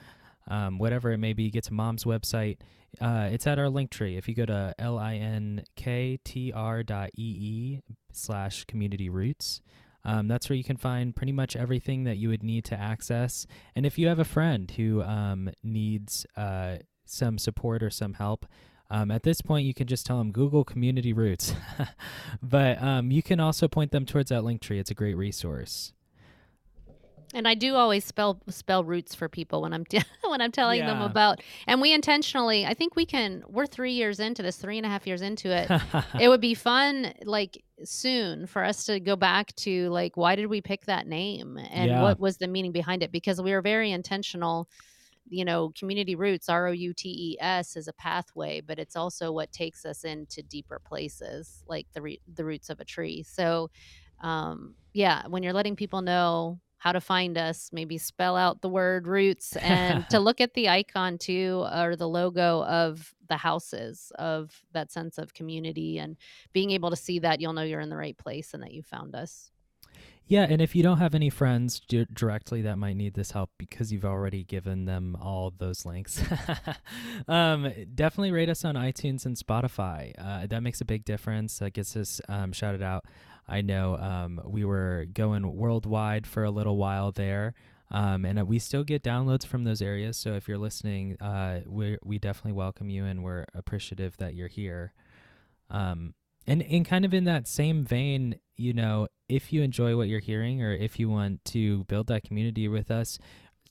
um, 0.48 0.80
whatever 0.80 1.12
it 1.12 1.20
may 1.20 1.34
be, 1.34 1.52
get 1.52 1.66
to 1.66 1.74
mom's 1.74 2.04
website. 2.04 2.58
Uh, 3.00 3.30
it's 3.32 3.46
at 3.46 3.60
our 3.60 3.70
link 3.70 3.92
tree. 3.92 4.18
If 4.18 4.28
you 4.28 4.36
go 4.36 4.46
to 4.46 4.74
linktr 4.80 6.86
dot 6.86 7.10
ee 7.16 7.82
slash 8.12 8.64
community 8.66 9.10
roots, 9.10 9.62
um, 10.04 10.28
that's 10.28 10.50
where 10.50 10.56
you 10.56 10.64
can 10.64 10.78
find 10.78 11.16
pretty 11.16 11.32
much 11.32 11.56
everything 11.56 12.06
that 12.06 12.18
you 12.18 12.30
would 12.30 12.44
need 12.44 12.66
to 12.66 12.80
access. 12.80 13.46
And 13.76 13.86
if 13.86 13.98
you 13.98 14.08
have 14.08 14.20
a 14.20 14.26
friend 14.26 14.72
who 14.72 15.04
um, 15.04 15.50
needs 15.64 16.26
uh, 16.38 16.78
some 17.06 17.38
support 17.38 17.84
or 17.84 17.90
some 17.90 18.14
help, 18.14 18.46
um, 18.90 19.12
at 19.12 19.24
this 19.24 19.42
point, 19.42 19.66
you 19.66 19.74
can 19.74 19.88
just 19.88 20.06
tell 20.06 20.18
them 20.18 20.32
Google 20.32 20.64
Community 20.64 21.14
Roots. 21.14 21.54
but 22.44 22.82
um, 22.82 23.12
you 23.12 23.24
can 23.24 23.40
also 23.40 23.68
point 23.68 23.92
them 23.92 24.06
towards 24.06 24.30
that 24.30 24.44
link 24.44 24.62
tree. 24.62 24.80
It's 24.80 24.92
a 24.92 24.96
great 24.96 25.16
resource. 25.16 25.94
And 27.34 27.50
I 27.50 27.54
do 27.54 27.76
always 27.76 28.06
spell 28.06 28.40
spell 28.48 28.86
roots 28.86 29.14
for 29.14 29.28
people 29.28 29.62
when 29.64 29.74
I'm 29.74 29.84
t- 29.84 30.02
when 30.26 30.40
I'm 30.40 30.54
telling 30.54 30.80
them 30.86 31.02
about. 31.02 31.42
And 31.68 31.82
we 31.82 31.94
intentionally, 31.94 32.66
I 32.66 32.74
think 32.74 32.96
we 32.96 33.06
can. 33.06 33.44
We're 33.50 33.66
three 33.66 33.92
years 33.92 34.22
into 34.22 34.42
this, 34.42 34.56
three 34.56 34.78
and 34.78 34.86
a 34.86 34.90
half 34.90 35.06
years 35.06 35.22
into 35.22 35.50
it. 35.50 35.70
it 36.22 36.30
would 36.30 36.40
be 36.40 36.54
fun, 36.54 37.14
like 37.24 37.62
soon, 37.84 38.48
for 38.48 38.64
us 38.64 38.86
to 38.86 39.02
go 39.02 39.18
back 39.18 39.54
to 39.58 39.90
like 39.90 40.16
why 40.16 40.38
did 40.38 40.46
we 40.46 40.62
pick 40.62 40.86
that 40.86 41.08
name 41.08 41.58
and 41.58 41.90
Yeah. 41.90 42.02
what 42.02 42.22
was 42.22 42.38
the 42.38 42.48
meaning 42.48 42.72
behind 42.72 43.04
it? 43.04 43.12
Because 43.12 43.42
we 43.42 43.52
were 43.52 43.62
very 43.62 43.92
intentional. 43.92 44.70
You 45.28 45.46
know, 45.46 45.72
community 45.78 46.16
roots, 46.16 46.50
R 46.50 46.68
O 46.68 46.72
U 46.72 46.94
T 46.94 47.10
E 47.10 47.38
S, 47.42 47.76
is 47.76 47.88
a 47.88 47.94
pathway, 47.94 48.62
but 48.62 48.80
it's 48.80 48.96
also 48.96 49.32
what 49.32 49.52
takes 49.52 49.86
us 49.86 50.04
into 50.04 50.44
deeper 50.44 50.80
places, 50.80 51.64
like 51.68 51.88
the 51.94 52.02
re- 52.02 52.22
the 52.34 52.46
roots 52.46 52.70
of 52.70 52.80
a 52.80 52.86
tree. 52.86 53.24
So, 53.24 53.70
um, 54.22 54.76
yeah, 54.94 55.28
when 55.28 55.44
you're 55.44 55.54
letting 55.54 55.76
people 55.76 56.02
know 56.02 56.60
how 56.78 56.92
to 56.92 57.02
find 57.02 57.36
us, 57.36 57.72
maybe 57.74 57.98
spell 57.98 58.36
out 58.36 58.62
the 58.62 58.70
word 58.70 59.08
roots 59.08 59.56
and 59.56 60.08
to 60.10 60.20
look 60.20 60.40
at 60.40 60.54
the 60.54 60.70
icon 60.70 61.18
too 61.18 61.66
or 61.74 61.96
the 61.96 62.08
logo 62.08 62.64
of 62.66 63.16
the 63.28 63.38
houses 63.38 64.12
of 64.20 64.64
that 64.74 64.92
sense 64.92 65.18
of 65.18 65.34
community 65.34 65.98
and 65.98 66.16
being 66.54 66.70
able 66.70 66.92
to 66.92 66.96
see 66.96 67.18
that 67.18 67.42
you'll 67.42 67.54
know 67.54 67.64
you're 67.64 67.80
in 67.80 67.90
the 67.90 67.98
right 67.98 68.18
place 68.18 68.54
and 68.54 68.62
that 68.62 68.72
you 68.72 68.84
found 68.84 69.16
us. 69.16 69.50
Yeah, 70.28 70.48
and 70.50 70.60
if 70.60 70.76
you 70.76 70.82
don't 70.82 70.98
have 70.98 71.14
any 71.14 71.30
friends 71.30 71.80
di- 71.88 72.08
directly 72.12 72.64
that 72.64 72.80
might 72.80 72.96
need 72.96 73.14
this 73.14 73.32
help 73.32 73.52
because 73.60 73.92
you've 73.92 74.06
already 74.06 74.44
given 74.44 74.86
them 74.86 75.16
all 75.22 75.54
those 75.56 75.86
links, 75.86 76.20
um, 77.28 77.72
definitely 77.94 78.32
rate 78.32 78.50
us 78.50 78.66
on 78.66 78.74
iTunes 78.74 79.28
and 79.28 79.38
Spotify. 79.38 80.14
Uh, 80.18 80.48
that 80.48 80.64
makes 80.64 80.82
a 80.82 80.86
big 80.86 81.06
difference. 81.06 81.60
That 81.60 81.74
gets 81.74 81.96
us 81.96 82.22
um, 82.28 82.54
shouted 82.54 82.82
out. 82.82 83.06
I 83.48 83.62
know 83.62 83.98
um, 83.98 84.42
we 84.44 84.66
were 84.66 85.06
going 85.14 85.56
worldwide 85.56 86.26
for 86.26 86.44
a 86.44 86.50
little 86.50 86.78
while 86.78 87.12
there, 87.12 87.54
um, 87.92 88.26
and 88.26 88.40
uh, 88.40 88.46
we 88.46 88.58
still 88.58 88.84
get 88.84 89.04
downloads 89.04 89.46
from 89.46 89.64
those 89.64 89.80
areas. 89.80 90.18
So 90.18 90.34
if 90.34 90.48
you're 90.48 90.58
listening, 90.58 91.18
uh, 91.22 91.62
we 91.68 92.00
we 92.04 92.18
definitely 92.18 92.54
welcome 92.54 92.90
you, 92.90 93.06
and 93.06 93.24
we're 93.24 93.46
appreciative 93.54 94.18
that 94.18 94.34
you're 94.34 94.48
here. 94.48 94.94
Um, 95.70 96.16
and 96.48 96.62
and 96.64 96.86
kind 96.86 97.06
of 97.06 97.14
in 97.14 97.24
that 97.26 97.48
same 97.48 97.84
vein, 97.84 98.40
you 98.56 98.74
know, 98.74 99.08
if 99.28 99.52
you 99.52 99.62
enjoy 99.62 99.96
what 99.96 100.08
you're 100.08 100.20
hearing, 100.20 100.62
or 100.62 100.72
if 100.72 101.00
you 101.00 101.10
want 101.10 101.44
to 101.46 101.84
build 101.86 102.08
that 102.08 102.24
community 102.24 102.68
with 102.68 102.92
us, 102.92 103.20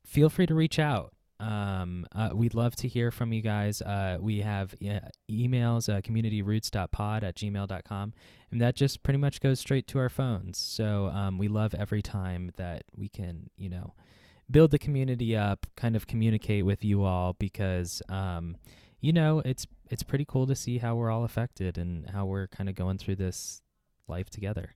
feel 0.04 0.28
free 0.28 0.46
to 0.46 0.54
reach 0.54 0.78
out. 0.78 1.12
Um, 1.40 2.06
uh, 2.14 2.30
we'd 2.32 2.54
love 2.54 2.76
to 2.76 2.88
hear 2.88 3.10
from 3.10 3.32
you 3.32 3.42
guys. 3.42 3.82
Uh, 3.82 4.18
we 4.20 4.40
have 4.40 4.74
uh, 4.74 5.00
emails, 5.30 5.92
uh, 5.92 6.00
communityroots.pod 6.00 7.24
at 7.24 7.34
gmail.com, 7.37 8.12
and 8.50 8.60
that 8.60 8.76
just 8.76 9.02
pretty 9.02 9.18
much 9.18 9.40
goes 9.40 9.60
straight 9.60 9.87
to 9.88 9.98
our 9.98 10.08
phones. 10.08 10.58
So 10.58 11.06
um, 11.06 11.38
we 11.38 11.48
love 11.48 11.74
every 11.74 12.02
time 12.02 12.52
that 12.56 12.84
we 12.96 13.08
can, 13.08 13.50
you 13.56 13.68
know, 13.68 13.94
build 14.50 14.70
the 14.70 14.78
community 14.78 15.37
up, 15.37 15.66
kind 15.76 15.96
of 15.96 16.06
communicate 16.06 16.64
with 16.64 16.84
you 16.84 17.02
all 17.02 17.34
because, 17.34 18.00
um, 18.08 18.56
you 19.00 19.12
know, 19.12 19.40
it's 19.44 19.66
it's 19.94 20.02
pretty 20.02 20.24
cool 20.24 20.44
to 20.44 20.57
see 20.57 20.78
how 20.78 20.96
we're 20.96 21.09
all 21.09 21.22
affected 21.22 21.78
and 21.78 22.11
how 22.11 22.26
we're 22.26 22.48
kind 22.48 22.68
of 22.68 22.74
going 22.74 22.98
through 22.98 23.14
this 23.14 23.62
life 24.09 24.28
together. 24.28 24.70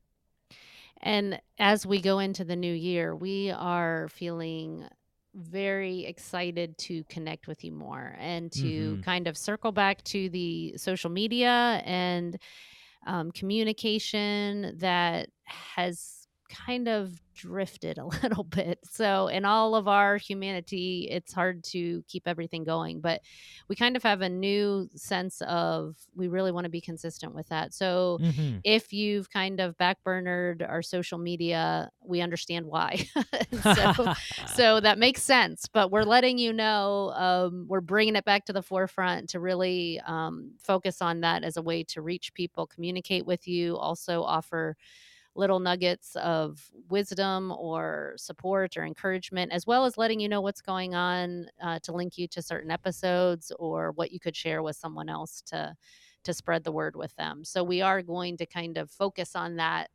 And 1.02 1.40
as 1.58 1.84
we 1.84 2.00
go 2.00 2.20
into 2.20 2.44
the 2.44 2.54
new 2.54 2.72
year, 2.72 3.16
we 3.16 3.50
are 3.50 4.08
feeling 4.10 4.86
very 5.34 6.04
excited 6.06 6.78
to 6.78 7.02
connect 7.04 7.48
with 7.48 7.64
you 7.64 7.72
more 7.72 8.14
and 8.18 8.52
to 8.52 8.96
Mhm. 8.96 9.02
kind 9.04 9.26
of 9.26 9.36
circle 9.36 9.72
back 9.72 10.04
to 10.04 10.28
the 10.30 10.76
social 10.76 11.10
media 11.10 11.82
and 11.84 12.38
um, 13.06 13.32
communication 13.32 14.76
that 14.78 15.30
has 15.44 16.17
kind 16.48 16.88
of 16.88 17.20
drifted 17.34 17.98
a 17.98 18.04
little 18.22 18.44
bit. 18.44 18.78
So, 18.84 19.28
in 19.28 19.44
all 19.44 19.74
of 19.74 19.86
our 19.88 20.16
humanity, 20.16 21.08
it's 21.10 21.32
hard 21.32 21.62
to 21.64 22.02
keep 22.08 22.26
everything 22.26 22.64
going, 22.64 23.00
but 23.00 23.20
we 23.68 23.76
kind 23.76 23.96
of 23.96 24.02
have 24.02 24.20
a 24.22 24.28
new 24.28 24.88
sense 24.94 25.40
of 25.42 25.96
we 26.14 26.28
really 26.28 26.50
want 26.52 26.64
to 26.64 26.70
be 26.70 26.80
consistent 26.80 27.34
with 27.34 27.48
that. 27.48 27.72
So, 27.74 28.20
Mm-hmm. 28.20 28.58
if 28.64 28.92
you've 28.92 29.30
kind 29.30 29.60
of 29.60 29.76
backburnered 29.78 30.68
our 30.68 30.82
social 30.82 31.18
media, 31.18 31.90
we 32.02 32.20
understand 32.20 32.66
why. 32.66 33.06
so, 33.62 34.14
so 34.54 34.80
that 34.80 34.98
makes 34.98 35.22
sense. 35.22 35.66
But 35.72 35.90
we're 35.90 36.02
letting 36.04 36.38
you 36.38 36.52
know 36.52 37.12
um, 37.14 37.66
we're 37.68 37.80
bringing 37.80 38.16
it 38.16 38.24
back 38.24 38.44
to 38.46 38.52
the 38.52 38.62
forefront 38.62 39.30
to 39.30 39.40
really 39.40 40.00
um, 40.06 40.52
focus 40.58 41.00
on 41.00 41.20
that 41.20 41.44
as 41.44 41.56
a 41.56 41.62
way 41.62 41.84
to 41.84 42.02
reach 42.02 42.34
people, 42.34 42.66
communicate 42.66 43.26
with 43.26 43.46
you, 43.46 43.76
also 43.76 44.22
offer 44.22 44.76
little 45.38 45.60
nuggets 45.60 46.16
of 46.16 46.70
wisdom 46.90 47.52
or 47.52 48.14
support 48.16 48.76
or 48.76 48.84
encouragement, 48.84 49.52
as 49.52 49.66
well 49.66 49.84
as 49.84 49.96
letting 49.96 50.18
you 50.20 50.28
know 50.28 50.40
what's 50.40 50.60
going 50.60 50.94
on 50.94 51.46
uh, 51.62 51.78
to 51.78 51.92
link 51.92 52.18
you 52.18 52.26
to 52.26 52.42
certain 52.42 52.70
episodes 52.70 53.52
or 53.58 53.92
what 53.92 54.10
you 54.10 54.18
could 54.18 54.36
share 54.36 54.62
with 54.62 54.76
someone 54.76 55.08
else 55.08 55.40
to 55.46 55.74
to 56.24 56.34
spread 56.34 56.64
the 56.64 56.72
word 56.72 56.96
with 56.96 57.14
them. 57.14 57.44
So 57.44 57.62
we 57.62 57.80
are 57.80 58.02
going 58.02 58.36
to 58.38 58.44
kind 58.44 58.76
of 58.76 58.90
focus 58.90 59.36
on 59.36 59.56
that 59.56 59.88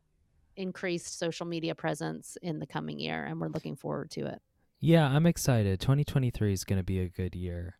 increased 0.56 1.18
social 1.18 1.44
media 1.46 1.74
presence 1.74 2.38
in 2.40 2.58
the 2.58 2.66
coming 2.66 2.98
year, 2.98 3.24
and 3.24 3.38
we're 3.38 3.48
looking 3.48 3.76
forward 3.76 4.10
to 4.12 4.26
it. 4.26 4.40
Yeah, 4.80 5.06
I'm 5.06 5.26
excited. 5.26 5.80
2023 5.80 6.52
is 6.52 6.64
going 6.64 6.78
to 6.78 6.84
be 6.84 6.98
a 7.00 7.08
good 7.08 7.34
year. 7.34 7.76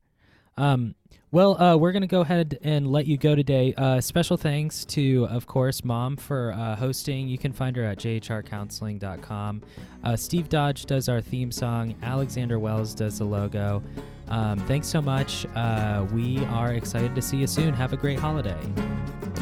Um, 0.56 0.94
well, 1.34 1.60
uh, 1.60 1.76
we're 1.76 1.90
going 1.90 2.02
to 2.02 2.06
go 2.06 2.20
ahead 2.20 2.60
and 2.62 2.86
let 2.86 3.08
you 3.08 3.18
go 3.18 3.34
today. 3.34 3.74
Uh, 3.76 4.00
special 4.00 4.36
thanks 4.36 4.84
to, 4.84 5.26
of 5.28 5.48
course, 5.48 5.82
Mom 5.82 6.16
for 6.16 6.52
uh, 6.52 6.76
hosting. 6.76 7.26
You 7.26 7.38
can 7.38 7.52
find 7.52 7.74
her 7.74 7.82
at 7.82 7.98
jhrcounseling.com. 7.98 9.62
Uh, 10.04 10.14
Steve 10.14 10.48
Dodge 10.48 10.86
does 10.86 11.08
our 11.08 11.20
theme 11.20 11.50
song. 11.50 11.96
Alexander 12.04 12.60
Wells 12.60 12.94
does 12.94 13.18
the 13.18 13.24
logo. 13.24 13.82
Um, 14.28 14.60
thanks 14.60 14.86
so 14.86 15.02
much. 15.02 15.44
Uh, 15.56 16.06
we 16.12 16.38
are 16.44 16.74
excited 16.74 17.16
to 17.16 17.20
see 17.20 17.38
you 17.38 17.48
soon. 17.48 17.74
Have 17.74 17.92
a 17.92 17.96
great 17.96 18.20
holiday. 18.20 18.60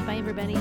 Bye, 0.06 0.16
everybody. 0.16 0.56